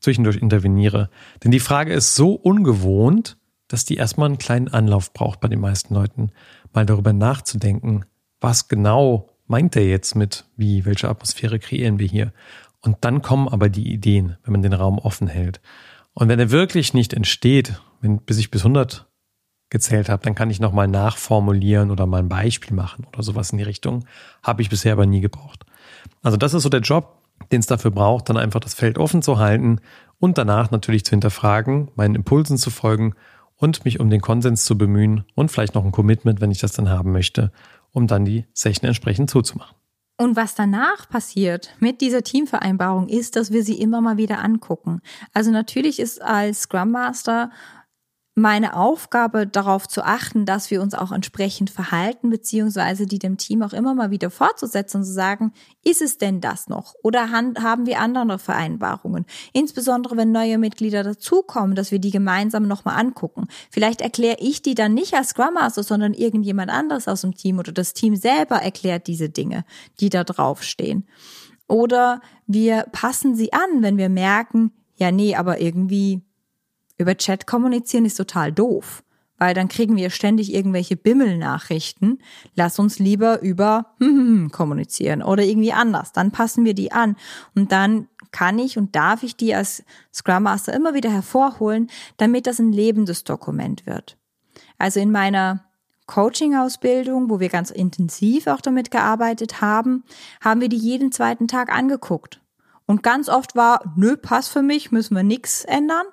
zwischendurch 0.01 0.37
interveniere. 0.37 1.11
Denn 1.43 1.51
die 1.51 1.61
Frage 1.61 1.93
ist 1.93 2.15
so 2.15 2.33
ungewohnt, 2.33 3.37
dass 3.69 3.85
die 3.85 3.97
erstmal 3.97 4.27
einen 4.27 4.39
kleinen 4.39 4.69
Anlauf 4.69 5.13
braucht 5.13 5.41
bei 5.41 5.49
den 5.49 5.61
meisten 5.61 5.95
Leuten, 5.95 6.31
mal 6.73 6.87
darüber 6.87 7.13
nachzudenken, 7.13 8.05
was 8.41 8.69
genau 8.69 9.29
meint 9.47 9.77
er 9.77 9.87
jetzt 9.87 10.15
mit, 10.15 10.45
wie, 10.57 10.85
welche 10.85 11.09
Atmosphäre 11.09 11.59
kreieren 11.59 11.99
wir 11.99 12.07
hier? 12.07 12.33
Und 12.81 12.99
dann 13.01 13.23
kommen 13.23 13.49
aber 13.49 13.69
die 13.69 13.93
Ideen, 13.93 14.37
wenn 14.45 14.53
man 14.53 14.63
den 14.63 14.73
Raum 14.73 14.99
offen 14.99 15.27
hält. 15.27 15.61
Und 16.15 16.29
wenn 16.29 16.39
er 16.39 16.51
wirklich 16.51 16.95
nicht 16.95 17.13
entsteht, 17.13 17.81
wenn, 18.01 18.19
bis 18.19 18.39
ich 18.39 18.51
bis 18.51 18.63
100 18.63 19.07
gezählt 19.71 20.09
habe, 20.09 20.23
dann 20.23 20.35
kann 20.35 20.51
ich 20.51 20.61
nochmal 20.61 20.89
nachformulieren 20.89 21.91
oder 21.91 22.07
mal 22.07 22.19
ein 22.19 22.29
Beispiel 22.29 22.75
machen 22.75 23.07
oder 23.07 23.23
sowas 23.23 23.51
in 23.51 23.59
die 23.59 23.65
Richtung. 23.65 24.07
Habe 24.43 24.63
ich 24.63 24.71
bisher 24.71 24.93
aber 24.93 25.07
nie 25.07 25.21
gebraucht. 25.21 25.65
Also 26.23 26.37
das 26.37 26.55
ist 26.55 26.63
so 26.63 26.69
der 26.69 26.81
Job, 26.81 27.18
den 27.53 27.61
es 27.61 27.67
dafür 27.67 27.91
braucht, 27.91 28.29
dann 28.29 28.37
einfach 28.37 28.61
das 28.61 28.75
Feld 28.75 28.99
offen 28.99 29.23
zu 29.23 29.39
halten 29.39 29.81
und 30.19 30.39
danach 30.39 30.71
natürlich 30.71 31.05
zu 31.05 31.11
hinterfragen, 31.11 31.91
meinen 31.95 32.15
Impulsen 32.15 32.59
zu 32.59 32.71
folgen 32.71 33.15
und 33.57 33.85
mich 33.85 34.01
um 34.01 34.11
den 34.11 34.21
Konsens 34.21 34.65
zu 34.65 34.79
bemühen 34.79 35.25
und 35.35 35.51
vielleicht 35.51 35.75
noch 35.75 35.85
ein 35.85 35.93
Commitment, 35.93 36.41
wenn 36.41 36.51
ich 36.51 36.61
das 36.61 36.73
dann 36.73 36.89
haben 36.89 37.13
möchte, 37.13 37.53
um 37.91 38.07
dann 38.07 38.25
die 38.25 38.47
Session 38.53 38.87
entsprechend 38.87 39.31
zuzumachen. 39.31 39.77
Und 40.21 40.35
was 40.35 40.57
danach 40.57 41.09
passiert 41.09 41.71
mit 41.79 42.01
dieser 42.01 42.23
Teamvereinbarung 42.23 43.09
ist, 43.09 43.37
dass 43.37 43.53
wir 43.53 43.63
sie 43.63 43.81
immer 43.81 44.01
mal 44.01 44.17
wieder 44.17 44.43
angucken. 44.43 45.01
Also 45.33 45.53
natürlich 45.53 46.01
ist 46.01 46.21
als 46.21 46.63
Scrum 46.63 46.91
Master 46.91 47.53
meine 48.39 48.75
Aufgabe 48.75 49.47
darauf 49.47 49.89
zu 49.89 50.03
achten, 50.03 50.47
dass 50.47 50.71
wir 50.71 50.81
uns 50.81 50.95
auch 50.95 51.13
entsprechend 51.13 51.71
verhalten, 51.71 52.31
beziehungsweise 52.31 53.07
die 53.07 53.19
dem 53.19 53.37
Team 53.37 53.63
auch 53.63 53.73
immer 53.73 53.95
mal 53.95 54.11
wieder 54.11 54.31
fortzusetzen 54.31 54.99
und 54.99 55.05
zu 55.05 55.13
sagen, 55.13 55.53
ist 55.85 56.03
es 56.03 56.19
denn 56.19 56.41
das 56.41 56.69
noch? 56.69 56.95
Oder 57.03 57.31
haben 57.31 57.87
wir 57.87 58.01
andere 58.01 58.39
Vereinbarungen? 58.39 59.27
Insbesondere 59.53 60.17
wenn 60.17 60.33
neue 60.33 60.59
Mitglieder 60.59 61.03
dazukommen, 61.03 61.75
dass 61.75 61.91
wir 61.91 61.99
die 61.99 62.11
gemeinsam 62.11 62.67
nochmal 62.67 62.99
angucken. 62.99 63.49
Vielleicht 63.71 64.01
erkläre 64.01 64.39
ich 64.41 64.63
die 64.63 64.75
dann 64.75 64.95
nicht 64.95 65.15
als 65.15 65.31
Scrum 65.31 65.55
Master, 65.55 65.83
sondern 65.83 66.15
irgendjemand 66.15 66.71
anderes 66.71 67.09
aus 67.09 67.23
dem 67.23 67.35
Team 67.35 67.59
oder 67.59 67.73
das 67.73 67.93
Team 67.93 68.17
selber 68.17 68.57
erklärt 68.57 69.07
diese 69.07 69.29
Dinge, 69.29 69.65
die 70.01 70.09
da 70.09 70.25
draufstehen. 70.25 71.07
Oder 71.67 72.21
wir 72.47 72.87
passen 72.93 73.35
sie 73.35 73.53
an, 73.53 73.83
wenn 73.83 73.99
wir 73.99 74.09
merken, 74.09 74.73
ja, 74.97 75.13
nee, 75.13 75.37
aber 75.37 75.61
irgendwie 75.61 76.23
über 76.99 77.17
Chat 77.17 77.47
kommunizieren 77.47 78.05
ist 78.05 78.17
total 78.17 78.53
doof, 78.53 79.03
weil 79.39 79.55
dann 79.55 79.69
kriegen 79.69 79.97
wir 79.97 80.11
ständig 80.11 80.53
irgendwelche 80.53 80.97
Bimmel-Nachrichten. 80.97 82.19
Lass 82.55 82.79
uns 82.79 82.99
lieber 82.99 83.41
über 83.41 83.95
kommunizieren 84.53 85.23
oder 85.23 85.45
irgendwie 85.45 85.73
anders. 85.73 86.13
Dann 86.13 86.33
passen 86.33 86.65
wir 86.65 86.75
die 86.75 86.93
an 86.93 87.17
und 87.55 87.73
dann 87.73 88.09
kann 88.33 88.59
ich 88.59 88.77
und 88.77 88.95
darf 88.95 89.23
ich 89.23 89.37
die 89.37 89.55
als 89.55 89.85
Scrum 90.13 90.43
Master 90.43 90.75
immer 90.75 90.93
wieder 90.93 91.11
hervorholen, 91.11 91.89
damit 92.19 92.47
das 92.47 92.59
ein 92.59 92.73
lebendes 92.73 93.25
Dokument 93.25 93.87
wird. 93.87 94.19
Also 94.77 95.01
in 95.01 95.11
meiner 95.11 95.65
Coaching-Ausbildung, 96.07 97.31
wo 97.31 97.39
wir 97.39 97.49
ganz 97.49 97.71
intensiv 97.71 98.47
auch 98.47 98.61
damit 98.61 98.91
gearbeitet 98.91 99.61
haben, 99.61 100.05
haben 100.41 100.61
wir 100.61 100.69
die 100.69 100.77
jeden 100.77 101.13
zweiten 101.13 101.49
Tag 101.49 101.73
angeguckt. 101.73 102.41
Und 102.87 103.03
ganz 103.03 103.29
oft 103.29 103.55
war, 103.55 103.83
nö, 103.97 104.17
passt 104.17 104.51
für 104.51 104.63
mich, 104.63 104.91
müssen 104.91 105.15
wir 105.15 105.23
nichts 105.23 105.65
ändern. 105.65 106.07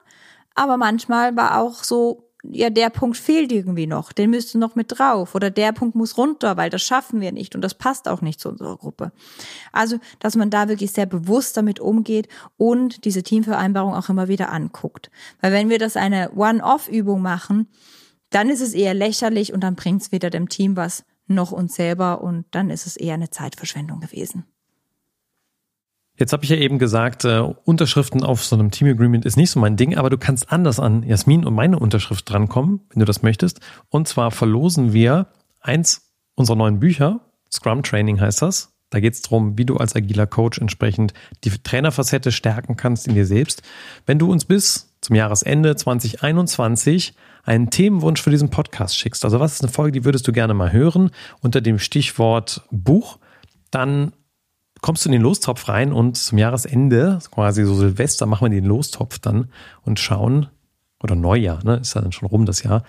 Aber 0.56 0.78
manchmal 0.78 1.36
war 1.36 1.60
auch 1.60 1.84
so, 1.84 2.26
ja, 2.52 2.70
der 2.70 2.90
Punkt 2.90 3.18
fehlt 3.18 3.52
irgendwie 3.52 3.88
noch, 3.88 4.12
den 4.12 4.30
müsste 4.30 4.58
noch 4.58 4.76
mit 4.76 4.98
drauf 4.98 5.36
oder 5.36 5.50
der 5.50 5.72
Punkt 5.72 5.96
muss 5.96 6.18
runter, 6.18 6.58
weil 6.58 6.70
das 6.70 6.84
schaffen 6.84 7.22
wir 7.22 7.32
nicht 7.32 7.56
und 7.56 7.62
das 7.62 7.74
passt 7.74 8.08
auch 8.08 8.22
nicht 8.22 8.40
zu 8.40 8.50
unserer 8.50 8.78
Gruppe. 8.78 9.12
Also, 9.72 10.00
dass 10.20 10.36
man 10.36 10.50
da 10.50 10.68
wirklich 10.70 10.92
sehr 10.92 11.06
bewusst 11.06 11.58
damit 11.58 11.80
umgeht 11.80 12.28
und 12.58 13.06
diese 13.06 13.24
Teamvereinbarung 13.24 13.94
auch 13.94 14.10
immer 14.10 14.28
wieder 14.28 14.52
anguckt. 14.52 15.10
Weil 15.42 15.52
wenn 15.52 15.70
wir 15.70 15.80
das 15.80 15.98
eine 15.98 16.32
One-Off-Übung 16.36 17.22
machen, 17.22 17.68
dann 18.30 18.50
ist 18.50 18.62
es 18.62 18.74
eher 18.74 18.94
lächerlich 18.94 19.54
und 19.54 19.62
dann 19.62 19.76
bringt 19.76 20.02
es 20.02 20.12
weder 20.12 20.30
dem 20.30 20.50
Team 20.50 20.76
was 20.76 21.04
noch 21.28 21.52
uns 21.52 21.76
selber 21.76 22.22
und 22.22 22.46
dann 22.52 22.70
ist 22.70 22.86
es 22.86 22.98
eher 22.98 23.16
eine 23.16 23.30
Zeitverschwendung 23.30 24.00
gewesen. 24.00 24.46
Jetzt 26.18 26.32
habe 26.32 26.44
ich 26.44 26.50
ja 26.50 26.56
eben 26.56 26.80
gesagt, 26.80 27.26
äh, 27.26 27.40
Unterschriften 27.40 28.24
auf 28.24 28.44
so 28.44 28.56
einem 28.56 28.72
Team 28.72 28.88
Agreement 28.88 29.26
ist 29.26 29.36
nicht 29.36 29.52
so 29.52 29.60
mein 29.60 29.76
Ding, 29.76 29.98
aber 29.98 30.10
du 30.10 30.18
kannst 30.18 30.52
anders 30.52 30.80
an 30.80 31.04
Jasmin 31.04 31.46
und 31.46 31.54
meine 31.54 31.78
Unterschrift 31.78 32.30
drankommen, 32.30 32.82
wenn 32.90 33.00
du 33.00 33.06
das 33.06 33.22
möchtest. 33.22 33.60
Und 33.90 34.08
zwar 34.08 34.32
verlosen 34.32 34.94
wir 34.94 35.28
eins 35.60 36.14
unserer 36.36 36.56
neuen 36.56 36.80
Bücher, 36.80 37.22
Scrum 37.52 37.84
Training 37.84 38.20
heißt 38.20 38.42
das. 38.42 38.72
Da 38.92 39.00
geht 39.00 39.14
es 39.14 39.22
darum, 39.24 39.58
wie 39.58 39.66
du 39.66 39.78
als 39.78 39.96
agiler 39.96 40.28
Coach 40.28 40.60
entsprechend 40.60 41.14
die 41.44 41.50
Trainerfacette 41.50 42.32
stärken 42.32 42.78
kannst 42.78 43.08
in 43.08 43.16
dir 43.16 43.26
selbst. 43.26 43.62
Wenn 44.06 44.20
du 44.20 44.32
uns 44.32 44.46
bis 44.46 44.96
zum 45.02 45.16
Jahresende 45.16 45.76
2021 45.76 47.14
einen 47.44 47.70
Themenwunsch 47.72 48.22
für 48.22 48.30
diesen 48.30 48.52
Podcast 48.52 48.98
schickst, 48.98 49.26
also 49.26 49.40
was 49.40 49.56
ist 49.56 49.64
eine 49.64 49.72
Folge, 49.72 50.00
die 50.00 50.06
würdest 50.06 50.28
du 50.28 50.32
gerne 50.32 50.54
mal 50.54 50.72
hören, 50.72 51.12
unter 51.42 51.62
dem 51.62 51.80
Stichwort 51.80 52.62
Buch, 52.72 53.18
dann 53.72 54.14
kommst 54.86 55.04
du 55.04 55.10
in 55.10 55.14
den 55.14 55.24
Lostopf 55.24 55.68
rein 55.68 55.92
und 55.92 56.16
zum 56.16 56.38
Jahresende, 56.38 57.18
quasi 57.32 57.66
so 57.66 57.74
Silvester, 57.74 58.28
machen 58.28 58.52
wir 58.52 58.62
den 58.62 58.70
Lostopf 58.70 59.18
dann 59.18 59.50
und 59.82 60.00
schauen, 60.00 60.46
oder 61.02 61.16
Neujahr, 61.16 61.64
ne, 61.64 61.78
ist 61.78 61.96
ja 61.96 62.02
dann 62.02 62.12
schon 62.12 62.28
rum 62.28 62.46
das 62.46 62.62
Jahr, 62.62 62.84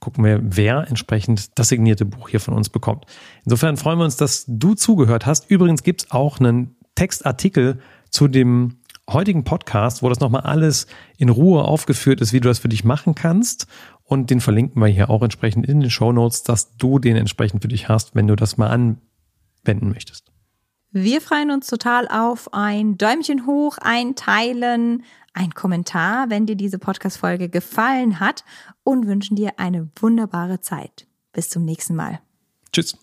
gucken 0.00 0.24
wir, 0.24 0.40
wer 0.42 0.88
entsprechend 0.88 1.56
das 1.56 1.68
signierte 1.68 2.04
Buch 2.04 2.30
hier 2.30 2.40
von 2.40 2.52
uns 2.52 2.68
bekommt. 2.68 3.06
Insofern 3.44 3.76
freuen 3.76 4.00
wir 4.00 4.04
uns, 4.04 4.16
dass 4.16 4.44
du 4.48 4.74
zugehört 4.74 5.24
hast. 5.24 5.48
Übrigens 5.48 5.84
gibt's 5.84 6.10
auch 6.10 6.40
einen 6.40 6.74
Textartikel 6.96 7.78
zu 8.10 8.26
dem 8.26 8.80
heutigen 9.08 9.44
Podcast, 9.44 10.02
wo 10.02 10.08
das 10.08 10.18
nochmal 10.18 10.42
alles 10.42 10.88
in 11.16 11.28
Ruhe 11.28 11.62
aufgeführt 11.62 12.20
ist, 12.20 12.32
wie 12.32 12.40
du 12.40 12.48
das 12.48 12.58
für 12.58 12.68
dich 12.68 12.82
machen 12.82 13.14
kannst. 13.14 13.68
Und 14.02 14.30
den 14.30 14.40
verlinken 14.40 14.82
wir 14.82 14.88
hier 14.88 15.10
auch 15.10 15.22
entsprechend 15.22 15.64
in 15.64 15.78
den 15.78 15.90
Show 15.90 16.10
Notes, 16.10 16.42
dass 16.42 16.76
du 16.76 16.98
den 16.98 17.14
entsprechend 17.14 17.62
für 17.62 17.68
dich 17.68 17.88
hast, 17.88 18.16
wenn 18.16 18.26
du 18.26 18.34
das 18.34 18.56
mal 18.56 18.68
anwenden 18.68 19.90
möchtest. 19.90 20.35
Wir 20.98 21.20
freuen 21.20 21.50
uns 21.50 21.66
total 21.66 22.08
auf 22.08 22.54
ein 22.54 22.96
Däumchen 22.96 23.44
hoch, 23.44 23.76
ein 23.82 24.14
Teilen, 24.14 25.04
ein 25.34 25.52
Kommentar, 25.52 26.30
wenn 26.30 26.46
dir 26.46 26.56
diese 26.56 26.78
Podcast-Folge 26.78 27.50
gefallen 27.50 28.18
hat 28.18 28.44
und 28.82 29.06
wünschen 29.06 29.36
dir 29.36 29.58
eine 29.58 29.90
wunderbare 30.00 30.62
Zeit. 30.62 31.06
Bis 31.34 31.50
zum 31.50 31.66
nächsten 31.66 31.96
Mal. 31.96 32.20
Tschüss. 32.72 32.96